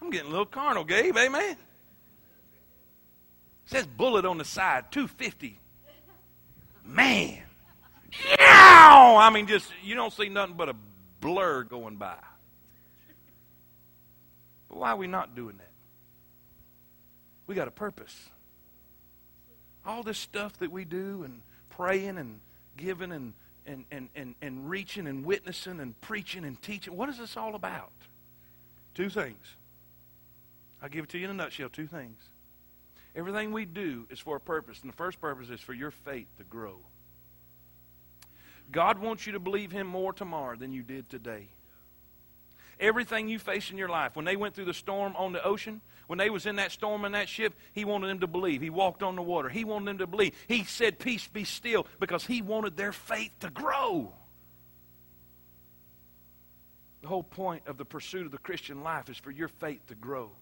I'm 0.00 0.10
getting 0.10 0.28
a 0.28 0.30
little 0.30 0.44
carnal, 0.44 0.84
Gabe, 0.84 1.16
amen? 1.16 1.52
It 1.52 1.58
says 3.66 3.86
bullet 3.86 4.26
on 4.26 4.36
the 4.36 4.44
side, 4.44 4.92
250 4.92 5.58
Man. 6.84 7.38
Yow! 8.38 9.16
I 9.18 9.30
mean, 9.32 9.46
just, 9.46 9.70
you 9.82 9.94
don't 9.94 10.12
see 10.12 10.28
nothing 10.28 10.54
but 10.54 10.68
a 10.68 10.76
blur 11.20 11.64
going 11.64 11.96
by. 11.96 12.16
But 14.68 14.78
why 14.78 14.90
are 14.90 14.96
we 14.96 15.06
not 15.06 15.34
doing 15.34 15.56
that? 15.56 15.70
We 17.46 17.54
got 17.54 17.68
a 17.68 17.72
purpose. 17.72 18.28
All 19.86 20.02
this 20.02 20.18
stuff 20.18 20.58
that 20.58 20.70
we 20.70 20.84
do 20.84 21.24
and 21.24 21.40
praying 21.70 22.18
and 22.18 22.40
giving 22.76 23.12
and, 23.12 23.32
and, 23.66 23.84
and, 23.90 24.08
and, 24.14 24.34
and 24.40 24.70
reaching 24.70 25.06
and 25.06 25.24
witnessing 25.24 25.80
and 25.80 25.98
preaching 26.00 26.44
and 26.44 26.60
teaching, 26.62 26.96
what 26.96 27.08
is 27.08 27.18
this 27.18 27.36
all 27.36 27.54
about? 27.54 27.92
Two 28.94 29.10
things. 29.10 29.56
I'll 30.82 30.88
give 30.88 31.04
it 31.04 31.10
to 31.10 31.18
you 31.18 31.24
in 31.24 31.30
a 31.30 31.34
nutshell 31.34 31.68
two 31.68 31.86
things. 31.86 32.18
Everything 33.16 33.52
we 33.52 33.64
do 33.64 34.06
is 34.10 34.18
for 34.18 34.36
a 34.36 34.40
purpose, 34.40 34.80
and 34.82 34.92
the 34.92 34.96
first 34.96 35.20
purpose 35.20 35.48
is 35.48 35.60
for 35.60 35.72
your 35.72 35.92
faith 35.92 36.26
to 36.38 36.44
grow. 36.44 36.78
God 38.72 38.98
wants 38.98 39.26
you 39.26 39.34
to 39.34 39.38
believe 39.38 39.70
Him 39.70 39.86
more 39.86 40.12
tomorrow 40.12 40.56
than 40.56 40.72
you 40.72 40.82
did 40.82 41.08
today. 41.08 41.48
Everything 42.80 43.28
you 43.28 43.38
face 43.38 43.70
in 43.70 43.78
your 43.78 43.88
life, 43.88 44.16
when 44.16 44.24
they 44.24 44.34
went 44.34 44.54
through 44.54 44.64
the 44.64 44.74
storm 44.74 45.14
on 45.16 45.32
the 45.32 45.44
ocean, 45.44 45.80
when 46.08 46.18
they 46.18 46.28
was 46.28 46.44
in 46.44 46.56
that 46.56 46.72
storm 46.72 47.04
in 47.04 47.12
that 47.12 47.28
ship, 47.28 47.54
He 47.72 47.84
wanted 47.84 48.08
them 48.08 48.20
to 48.20 48.26
believe. 48.26 48.60
He 48.60 48.70
walked 48.70 49.04
on 49.04 49.14
the 49.14 49.22
water. 49.22 49.48
He 49.48 49.64
wanted 49.64 49.86
them 49.86 49.98
to 49.98 50.08
believe. 50.08 50.34
He 50.48 50.64
said, 50.64 50.98
Peace 50.98 51.28
be 51.28 51.44
still, 51.44 51.86
because 52.00 52.26
He 52.26 52.42
wanted 52.42 52.76
their 52.76 52.92
faith 52.92 53.30
to 53.40 53.50
grow. 53.50 54.12
The 57.02 57.08
whole 57.08 57.22
point 57.22 57.68
of 57.68 57.78
the 57.78 57.84
pursuit 57.84 58.26
of 58.26 58.32
the 58.32 58.38
Christian 58.38 58.82
life 58.82 59.08
is 59.08 59.18
for 59.18 59.30
your 59.30 59.48
faith 59.48 59.86
to 59.86 59.94
grow 59.94 60.32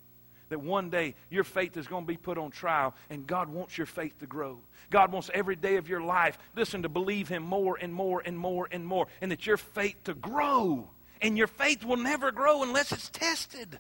that 0.53 0.61
one 0.61 0.91
day 0.91 1.15
your 1.31 1.45
faith 1.45 1.77
is 1.77 1.87
going 1.87 2.05
to 2.05 2.09
be 2.09 2.17
put 2.17 2.39
on 2.39 2.51
trial, 2.51 2.95
and 3.11 3.27
God 3.27 3.49
wants 3.49 3.77
your 3.77 3.87
faith 3.87 4.19
to 4.21 4.27
grow. 4.27 4.59
God 4.91 5.13
wants 5.13 5.31
every 5.35 5.57
day 5.57 5.77
of 5.77 5.89
your 5.89 6.01
life, 6.01 6.39
listen, 6.55 6.83
to 6.83 6.89
believe 6.89 7.29
Him 7.29 7.43
more 7.43 7.77
and 7.81 7.93
more 7.93 8.23
and 8.25 8.39
more 8.39 8.69
and 8.71 8.87
more, 8.87 9.07
and 9.21 9.33
that 9.33 9.47
your 9.47 9.57
faith 9.57 9.97
to 10.05 10.15
grow. 10.15 10.89
And 11.21 11.39
your 11.39 11.47
faith 11.47 11.85
will 11.85 11.97
never 11.97 12.33
grow 12.33 12.63
unless 12.63 12.91
it's 12.93 13.09
tested. 13.09 13.79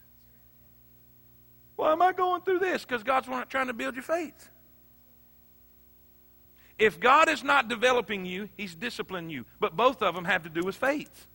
Why 1.76 1.92
am 1.92 2.02
I 2.02 2.12
going 2.12 2.42
through 2.42 2.60
this? 2.60 2.84
Because 2.84 3.02
God's 3.02 3.28
not 3.28 3.50
trying 3.50 3.66
to 3.66 3.72
build 3.72 3.94
your 3.96 4.04
faith. 4.04 4.48
If 6.78 7.00
God 7.00 7.28
is 7.28 7.44
not 7.44 7.68
developing 7.68 8.24
you, 8.24 8.48
He's 8.56 8.74
disciplining 8.74 9.30
you. 9.30 9.44
But 9.60 9.76
both 9.76 10.02
of 10.02 10.14
them 10.14 10.24
have 10.24 10.44
to 10.44 10.48
do 10.48 10.62
with 10.62 10.76
faith. 10.76 11.26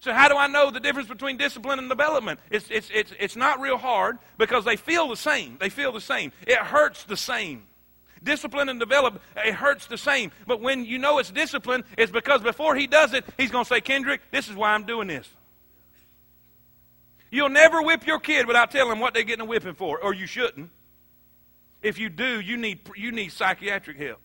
So, 0.00 0.14
how 0.14 0.28
do 0.28 0.36
I 0.36 0.46
know 0.46 0.70
the 0.70 0.80
difference 0.80 1.08
between 1.08 1.36
discipline 1.36 1.78
and 1.78 1.88
development? 1.88 2.40
It's, 2.50 2.70
it's, 2.70 2.90
it's, 2.92 3.12
it's 3.20 3.36
not 3.36 3.60
real 3.60 3.76
hard 3.76 4.18
because 4.38 4.64
they 4.64 4.76
feel 4.76 5.08
the 5.08 5.16
same. 5.16 5.58
They 5.60 5.68
feel 5.68 5.92
the 5.92 6.00
same. 6.00 6.32
It 6.46 6.56
hurts 6.56 7.04
the 7.04 7.18
same. 7.18 7.64
Discipline 8.22 8.70
and 8.70 8.80
develop, 8.80 9.20
it 9.36 9.54
hurts 9.54 9.86
the 9.86 9.98
same. 9.98 10.30
But 10.46 10.60
when 10.60 10.84
you 10.86 10.98
know 10.98 11.18
it's 11.18 11.30
discipline, 11.30 11.84
it's 11.98 12.12
because 12.12 12.42
before 12.42 12.76
he 12.76 12.86
does 12.86 13.12
it, 13.12 13.24
he's 13.38 13.50
going 13.50 13.64
to 13.64 13.68
say, 13.68 13.80
Kendrick, 13.80 14.22
this 14.30 14.48
is 14.48 14.56
why 14.56 14.72
I'm 14.72 14.84
doing 14.84 15.08
this. 15.08 15.28
You'll 17.30 17.48
never 17.50 17.82
whip 17.82 18.06
your 18.06 18.18
kid 18.18 18.46
without 18.46 18.70
telling 18.70 18.90
them 18.90 18.98
what 19.00 19.14
they're 19.14 19.22
getting 19.22 19.42
a 19.42 19.46
whipping 19.46 19.74
for, 19.74 20.02
or 20.02 20.14
you 20.14 20.26
shouldn't. 20.26 20.70
If 21.82 21.98
you 21.98 22.08
do, 22.08 22.40
you 22.40 22.56
need, 22.56 22.80
you 22.96 23.12
need 23.12 23.32
psychiatric 23.32 23.98
help, 23.98 24.20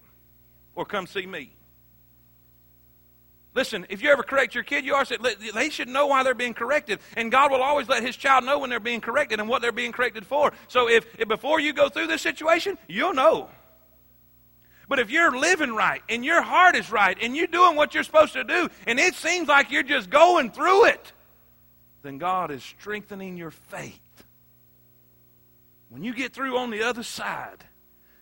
or 0.73 0.85
come 0.85 1.05
see 1.05 1.25
me. 1.25 1.54
Listen, 3.55 3.85
if 3.89 4.01
you 4.01 4.11
ever 4.11 4.21
correct 4.21 4.53
your 4.53 4.65
kid, 4.65 4.85
you 4.85 4.93
are 4.93 5.05
said 5.05 5.19
they 5.53 5.69
should 5.69 5.87
know 5.87 6.07
why 6.07 6.23
they're 6.23 6.33
being 6.35 6.53
corrected, 6.53 6.99
and 7.15 7.31
God 7.31 7.51
will 7.51 7.63
always 7.63 7.87
let 7.87 8.03
His 8.03 8.17
child 8.17 8.43
know 8.43 8.59
when 8.59 8.69
they're 8.69 8.81
being 8.81 9.01
corrected 9.01 9.39
and 9.39 9.47
what 9.47 9.61
they're 9.61 9.71
being 9.71 9.93
corrected 9.93 10.25
for. 10.25 10.51
So 10.67 10.89
if, 10.89 11.07
if 11.17 11.27
before 11.27 11.61
you 11.61 11.71
go 11.71 11.87
through 11.87 12.07
this 12.07 12.21
situation, 12.21 12.77
you'll 12.87 13.13
know. 13.13 13.49
But 14.87 14.99
if 14.99 15.09
you're 15.09 15.35
living 15.35 15.73
right 15.73 16.03
and 16.09 16.23
your 16.23 16.41
heart 16.41 16.75
is 16.75 16.91
right 16.91 17.17
and 17.19 17.35
you're 17.35 17.47
doing 17.47 17.75
what 17.75 17.93
you're 17.93 18.03
supposed 18.03 18.33
to 18.33 18.43
do, 18.43 18.69
and 18.85 18.99
it 18.99 19.15
seems 19.15 19.47
like 19.47 19.71
you're 19.71 19.83
just 19.83 20.09
going 20.09 20.51
through 20.51 20.85
it, 20.85 21.13
then 22.03 22.17
God 22.17 22.51
is 22.51 22.61
strengthening 22.61 23.37
your 23.37 23.51
faith. 23.51 23.99
When 25.89 26.03
you 26.03 26.13
get 26.13 26.33
through 26.33 26.57
on 26.57 26.71
the 26.71 26.83
other 26.83 27.03
side, 27.03 27.63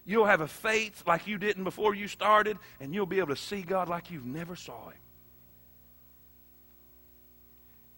You'll 0.05 0.25
have 0.25 0.41
a 0.41 0.47
faith 0.47 1.03
like 1.07 1.27
you 1.27 1.37
didn't 1.37 1.63
before 1.63 1.95
you 1.95 2.07
started, 2.09 2.57
and 2.79 2.93
you'll 2.93 3.05
be 3.05 3.19
able 3.19 3.29
to 3.29 3.41
see 3.41 3.61
God 3.61 3.87
like 3.87 4.11
you've 4.11 4.25
never 4.25 4.55
saw 4.55 4.89
Him. 4.89 4.97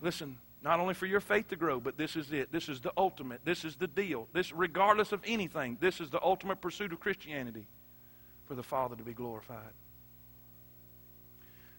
Listen, 0.05 0.37
not 0.61 0.79
only 0.79 0.93
for 0.93 1.07
your 1.07 1.19
faith 1.19 1.47
to 1.47 1.55
grow, 1.55 1.79
but 1.79 1.97
this 1.97 2.15
is 2.15 2.31
it. 2.31 2.51
This 2.51 2.69
is 2.69 2.79
the 2.79 2.93
ultimate. 2.95 3.41
This 3.43 3.65
is 3.65 3.75
the 3.75 3.87
deal. 3.87 4.27
This, 4.33 4.51
regardless 4.51 5.11
of 5.11 5.19
anything, 5.25 5.79
this 5.81 5.99
is 5.99 6.11
the 6.11 6.21
ultimate 6.21 6.61
pursuit 6.61 6.93
of 6.93 6.99
Christianity 6.99 7.65
for 8.45 8.53
the 8.53 8.61
Father 8.61 8.95
to 8.95 9.03
be 9.03 9.13
glorified. 9.13 9.73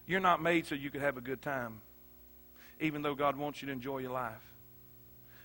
You're 0.05 0.19
not 0.19 0.41
made 0.41 0.65
so 0.65 0.75
you 0.75 0.89
could 0.89 0.99
have 0.99 1.15
a 1.15 1.21
good 1.21 1.41
time, 1.41 1.79
even 2.81 3.01
though 3.01 3.15
God 3.15 3.37
wants 3.37 3.61
you 3.61 3.67
to 3.67 3.71
enjoy 3.71 3.99
your 3.99 4.11
life. 4.11 4.33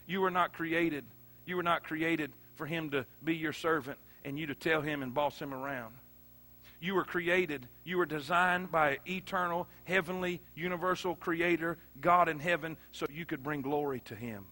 You 0.09 0.21
were 0.21 0.33
not 0.33 0.53
created. 0.53 1.05
You 1.47 1.55
were 1.55 1.63
not 1.63 1.85
created 1.85 2.33
for 2.57 2.67
Him 2.67 2.91
to 2.91 3.07
be 3.23 3.37
your 3.37 3.53
servant 3.53 3.99
and 4.25 4.37
you 4.37 4.47
to 4.47 4.57
tell 4.57 4.81
Him 4.81 5.05
and 5.05 5.15
boss 5.15 5.39
Him 5.39 5.55
around. 5.55 5.95
You 6.83 6.97
were 6.97 7.05
created, 7.05 7.69
you 7.85 7.97
were 7.97 8.07
designed 8.07 8.73
by 8.73 8.99
eternal, 9.07 9.69
heavenly, 9.85 10.41
universal 10.57 11.15
creator, 11.15 11.79
God 12.01 12.29
in 12.29 12.41
heaven, 12.41 12.77
so 12.91 13.07
you 13.09 13.25
could 13.25 13.41
bring 13.41 13.63
glory 13.63 14.01
to 14.07 14.17
Him. 14.17 14.47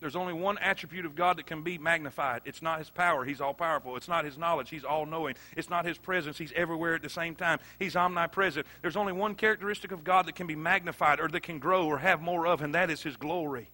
There's 0.00 0.16
only 0.16 0.32
one 0.32 0.56
attribute 0.56 1.04
of 1.04 1.14
God 1.14 1.36
that 1.36 1.46
can 1.46 1.60
be 1.60 1.76
magnified. 1.76 2.40
It's 2.46 2.62
not 2.62 2.78
His 2.78 2.88
power. 2.88 3.22
He's 3.26 3.42
all 3.42 3.52
powerful. 3.52 3.96
It's 3.96 4.08
not 4.08 4.24
His 4.24 4.38
knowledge. 4.38 4.70
He's 4.70 4.84
all 4.84 5.04
knowing. 5.04 5.34
It's 5.58 5.68
not 5.68 5.84
His 5.84 5.98
presence. 5.98 6.38
He's 6.38 6.52
everywhere 6.56 6.94
at 6.94 7.02
the 7.02 7.10
same 7.10 7.34
time. 7.34 7.58
He's 7.78 7.96
omnipresent. 7.96 8.66
There's 8.80 8.96
only 8.96 9.12
one 9.12 9.34
characteristic 9.34 9.92
of 9.92 10.04
God 10.04 10.24
that 10.24 10.36
can 10.36 10.46
be 10.46 10.56
magnified 10.56 11.20
or 11.20 11.28
that 11.28 11.42
can 11.42 11.58
grow 11.58 11.86
or 11.86 11.98
have 11.98 12.22
more 12.22 12.46
of, 12.46 12.62
and 12.62 12.74
that 12.74 12.90
is 12.90 13.02
His 13.02 13.18
glory. 13.18 13.68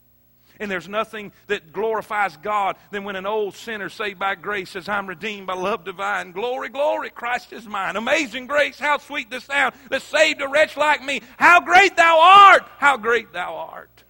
And 0.60 0.70
there's 0.70 0.88
nothing 0.88 1.32
that 1.46 1.72
glorifies 1.72 2.36
God 2.36 2.76
than 2.90 3.04
when 3.04 3.16
an 3.16 3.26
old 3.26 3.54
sinner 3.54 3.88
saved 3.88 4.18
by 4.18 4.34
grace 4.34 4.70
says, 4.70 4.88
I'm 4.88 5.06
redeemed 5.06 5.46
by 5.46 5.54
love 5.54 5.84
divine. 5.84 6.32
Glory, 6.32 6.68
glory, 6.68 7.10
Christ 7.10 7.52
is 7.52 7.66
mine. 7.66 7.96
Amazing 7.96 8.46
grace, 8.46 8.78
how 8.78 8.98
sweet 8.98 9.30
the 9.30 9.40
sound 9.40 9.74
that 9.90 10.02
saved 10.02 10.40
a 10.42 10.48
wretch 10.48 10.76
like 10.76 11.02
me. 11.02 11.20
How 11.36 11.60
great 11.60 11.96
thou 11.96 12.20
art! 12.20 12.68
How 12.78 12.96
great 12.96 13.32
thou 13.32 13.56
art! 13.56 14.04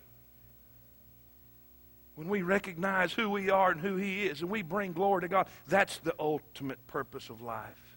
When 2.15 2.29
we 2.29 2.43
recognize 2.43 3.13
who 3.13 3.31
we 3.31 3.51
are 3.51 3.71
and 3.71 3.81
who 3.81 3.97
He 3.97 4.27
is, 4.27 4.43
and 4.43 4.51
we 4.51 4.63
bring 4.63 4.93
glory 4.93 5.23
to 5.23 5.29
God, 5.29 5.49
that's 5.69 5.99
the 5.99 6.15
ultimate 6.19 6.87
purpose 6.87 7.31
of 7.31 7.41
life. 7.41 7.97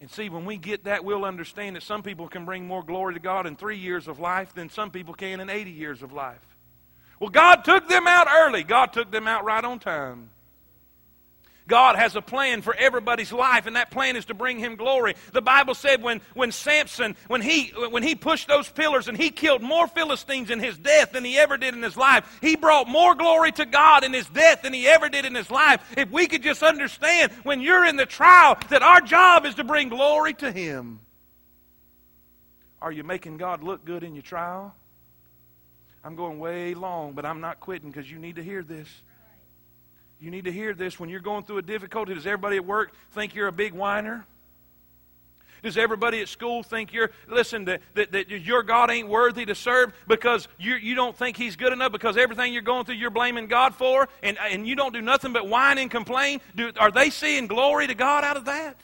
And 0.00 0.10
see, 0.10 0.28
when 0.28 0.44
we 0.44 0.56
get 0.56 0.84
that, 0.84 1.04
we'll 1.04 1.24
understand 1.24 1.76
that 1.76 1.82
some 1.82 2.02
people 2.02 2.28
can 2.28 2.44
bring 2.44 2.66
more 2.66 2.82
glory 2.82 3.14
to 3.14 3.20
God 3.20 3.46
in 3.46 3.56
three 3.56 3.78
years 3.78 4.08
of 4.08 4.18
life 4.18 4.54
than 4.54 4.68
some 4.68 4.90
people 4.90 5.14
can 5.14 5.40
in 5.40 5.48
80 5.48 5.70
years 5.70 6.02
of 6.02 6.12
life. 6.12 6.55
Well, 7.18 7.30
God 7.30 7.64
took 7.64 7.88
them 7.88 8.06
out 8.06 8.28
early. 8.30 8.62
God 8.62 8.92
took 8.92 9.10
them 9.10 9.26
out 9.26 9.44
right 9.44 9.64
on 9.64 9.78
time. 9.78 10.30
God 11.68 11.96
has 11.96 12.14
a 12.14 12.22
plan 12.22 12.62
for 12.62 12.74
everybody's 12.74 13.32
life, 13.32 13.66
and 13.66 13.74
that 13.74 13.90
plan 13.90 14.14
is 14.14 14.26
to 14.26 14.34
bring 14.34 14.58
him 14.58 14.76
glory. 14.76 15.14
The 15.32 15.42
Bible 15.42 15.74
said 15.74 16.00
when, 16.00 16.20
when 16.34 16.52
Samson, 16.52 17.16
when 17.26 17.42
he, 17.42 17.72
when 17.90 18.04
he 18.04 18.14
pushed 18.14 18.46
those 18.46 18.68
pillars 18.68 19.08
and 19.08 19.16
he 19.16 19.30
killed 19.30 19.62
more 19.62 19.88
Philistines 19.88 20.50
in 20.50 20.60
his 20.60 20.78
death 20.78 21.12
than 21.12 21.24
he 21.24 21.36
ever 21.38 21.56
did 21.56 21.74
in 21.74 21.82
his 21.82 21.96
life, 21.96 22.38
he 22.40 22.54
brought 22.54 22.88
more 22.88 23.16
glory 23.16 23.50
to 23.52 23.66
God 23.66 24.04
in 24.04 24.12
his 24.12 24.28
death 24.28 24.62
than 24.62 24.72
he 24.72 24.86
ever 24.86 25.08
did 25.08 25.24
in 25.24 25.34
his 25.34 25.50
life. 25.50 25.82
If 25.96 26.10
we 26.10 26.28
could 26.28 26.42
just 26.42 26.62
understand 26.62 27.32
when 27.42 27.60
you're 27.60 27.84
in 27.84 27.96
the 27.96 28.06
trial 28.06 28.56
that 28.68 28.82
our 28.82 29.00
job 29.00 29.44
is 29.44 29.56
to 29.56 29.64
bring 29.64 29.88
glory 29.88 30.34
to 30.34 30.52
him. 30.52 31.00
Are 32.80 32.92
you 32.92 33.02
making 33.02 33.38
God 33.38 33.64
look 33.64 33.84
good 33.84 34.04
in 34.04 34.14
your 34.14 34.22
trial? 34.22 34.74
I'm 36.06 36.14
going 36.14 36.38
way 36.38 36.72
long, 36.74 37.14
but 37.14 37.26
I'm 37.26 37.40
not 37.40 37.58
quitting 37.58 37.90
because 37.90 38.08
you 38.08 38.20
need 38.20 38.36
to 38.36 38.42
hear 38.42 38.62
this. 38.62 38.86
You 40.20 40.30
need 40.30 40.44
to 40.44 40.52
hear 40.52 40.72
this. 40.72 41.00
When 41.00 41.10
you're 41.10 41.18
going 41.18 41.42
through 41.42 41.58
a 41.58 41.62
difficulty, 41.62 42.14
does 42.14 42.26
everybody 42.26 42.58
at 42.58 42.64
work 42.64 42.92
think 43.10 43.34
you're 43.34 43.48
a 43.48 43.52
big 43.52 43.72
whiner? 43.74 44.24
Does 45.64 45.76
everybody 45.76 46.20
at 46.20 46.28
school 46.28 46.62
think 46.62 46.92
you're, 46.92 47.10
listen, 47.28 47.64
that, 47.64 47.80
that, 47.94 48.12
that 48.12 48.30
your 48.30 48.62
God 48.62 48.88
ain't 48.88 49.08
worthy 49.08 49.44
to 49.46 49.54
serve 49.56 49.92
because 50.06 50.46
you, 50.60 50.76
you 50.76 50.94
don't 50.94 51.16
think 51.16 51.36
He's 51.36 51.56
good 51.56 51.72
enough 51.72 51.90
because 51.90 52.16
everything 52.16 52.52
you're 52.52 52.62
going 52.62 52.84
through 52.84 52.94
you're 52.94 53.10
blaming 53.10 53.48
God 53.48 53.74
for 53.74 54.08
and, 54.22 54.38
and 54.38 54.64
you 54.64 54.76
don't 54.76 54.92
do 54.92 55.02
nothing 55.02 55.32
but 55.32 55.48
whine 55.48 55.78
and 55.78 55.90
complain? 55.90 56.40
Do, 56.54 56.70
are 56.78 56.92
they 56.92 57.10
seeing 57.10 57.48
glory 57.48 57.88
to 57.88 57.94
God 57.96 58.22
out 58.22 58.36
of 58.36 58.44
that? 58.44 58.78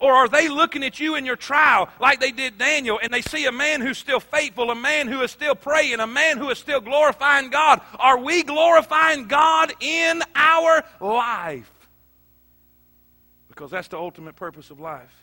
Or 0.00 0.14
are 0.14 0.28
they 0.28 0.48
looking 0.48 0.82
at 0.82 0.98
you 0.98 1.14
in 1.14 1.26
your 1.26 1.36
trial 1.36 1.90
like 2.00 2.20
they 2.20 2.32
did 2.32 2.56
Daniel 2.56 2.98
and 3.02 3.12
they 3.12 3.20
see 3.20 3.44
a 3.44 3.52
man 3.52 3.82
who's 3.82 3.98
still 3.98 4.18
faithful, 4.18 4.70
a 4.70 4.74
man 4.74 5.08
who 5.08 5.20
is 5.20 5.30
still 5.30 5.54
praying, 5.54 6.00
a 6.00 6.06
man 6.06 6.38
who 6.38 6.48
is 6.48 6.58
still 6.58 6.80
glorifying 6.80 7.50
God? 7.50 7.82
Are 7.98 8.18
we 8.18 8.42
glorifying 8.42 9.28
God 9.28 9.72
in 9.80 10.22
our 10.34 10.82
life? 11.00 11.70
Because 13.48 13.70
that's 13.70 13.88
the 13.88 13.98
ultimate 13.98 14.36
purpose 14.36 14.70
of 14.70 14.80
life. 14.80 15.14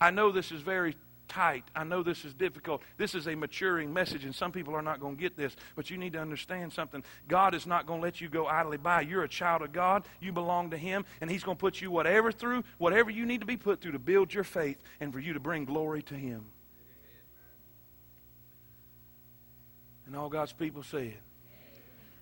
I 0.00 0.10
know 0.10 0.32
this 0.32 0.50
is 0.50 0.62
very 0.62 0.96
tight. 1.30 1.64
I 1.74 1.84
know 1.84 2.02
this 2.02 2.24
is 2.24 2.34
difficult. 2.34 2.82
This 2.98 3.14
is 3.14 3.26
a 3.26 3.34
maturing 3.34 3.94
message, 3.94 4.24
and 4.24 4.34
some 4.34 4.52
people 4.52 4.74
are 4.74 4.82
not 4.82 5.00
going 5.00 5.16
to 5.16 5.20
get 5.20 5.36
this. 5.36 5.56
But 5.76 5.88
you 5.88 5.96
need 5.96 6.12
to 6.12 6.18
understand 6.18 6.72
something. 6.72 7.02
God 7.28 7.54
is 7.54 7.66
not 7.66 7.86
going 7.86 8.00
to 8.00 8.04
let 8.04 8.20
you 8.20 8.28
go 8.28 8.46
idly 8.46 8.76
by. 8.76 9.02
You're 9.02 9.22
a 9.22 9.28
child 9.28 9.62
of 9.62 9.72
God. 9.72 10.04
You 10.20 10.32
belong 10.32 10.70
to 10.70 10.76
Him, 10.76 11.06
and 11.20 11.30
He's 11.30 11.44
going 11.44 11.56
to 11.56 11.60
put 11.60 11.80
you 11.80 11.90
whatever 11.90 12.32
through, 12.32 12.64
whatever 12.76 13.10
you 13.10 13.24
need 13.24 13.40
to 13.40 13.46
be 13.46 13.56
put 13.56 13.80
through 13.80 13.92
to 13.92 13.98
build 13.98 14.34
your 14.34 14.44
faith 14.44 14.82
and 15.00 15.12
for 15.12 15.20
you 15.20 15.32
to 15.32 15.40
bring 15.40 15.64
glory 15.64 16.02
to 16.02 16.14
Him. 16.14 16.44
And 20.06 20.16
all 20.16 20.28
God's 20.28 20.52
people 20.52 20.82
say 20.82 21.06
it. 21.06 21.20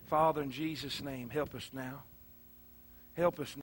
Father, 0.09 0.43
in 0.43 0.51
Jesus' 0.51 1.03
name, 1.03 1.31
help 1.31 1.55
us 1.55 1.71
now. 1.73 2.03
Help 3.15 3.41
us 3.41 3.49
now. 3.51 3.57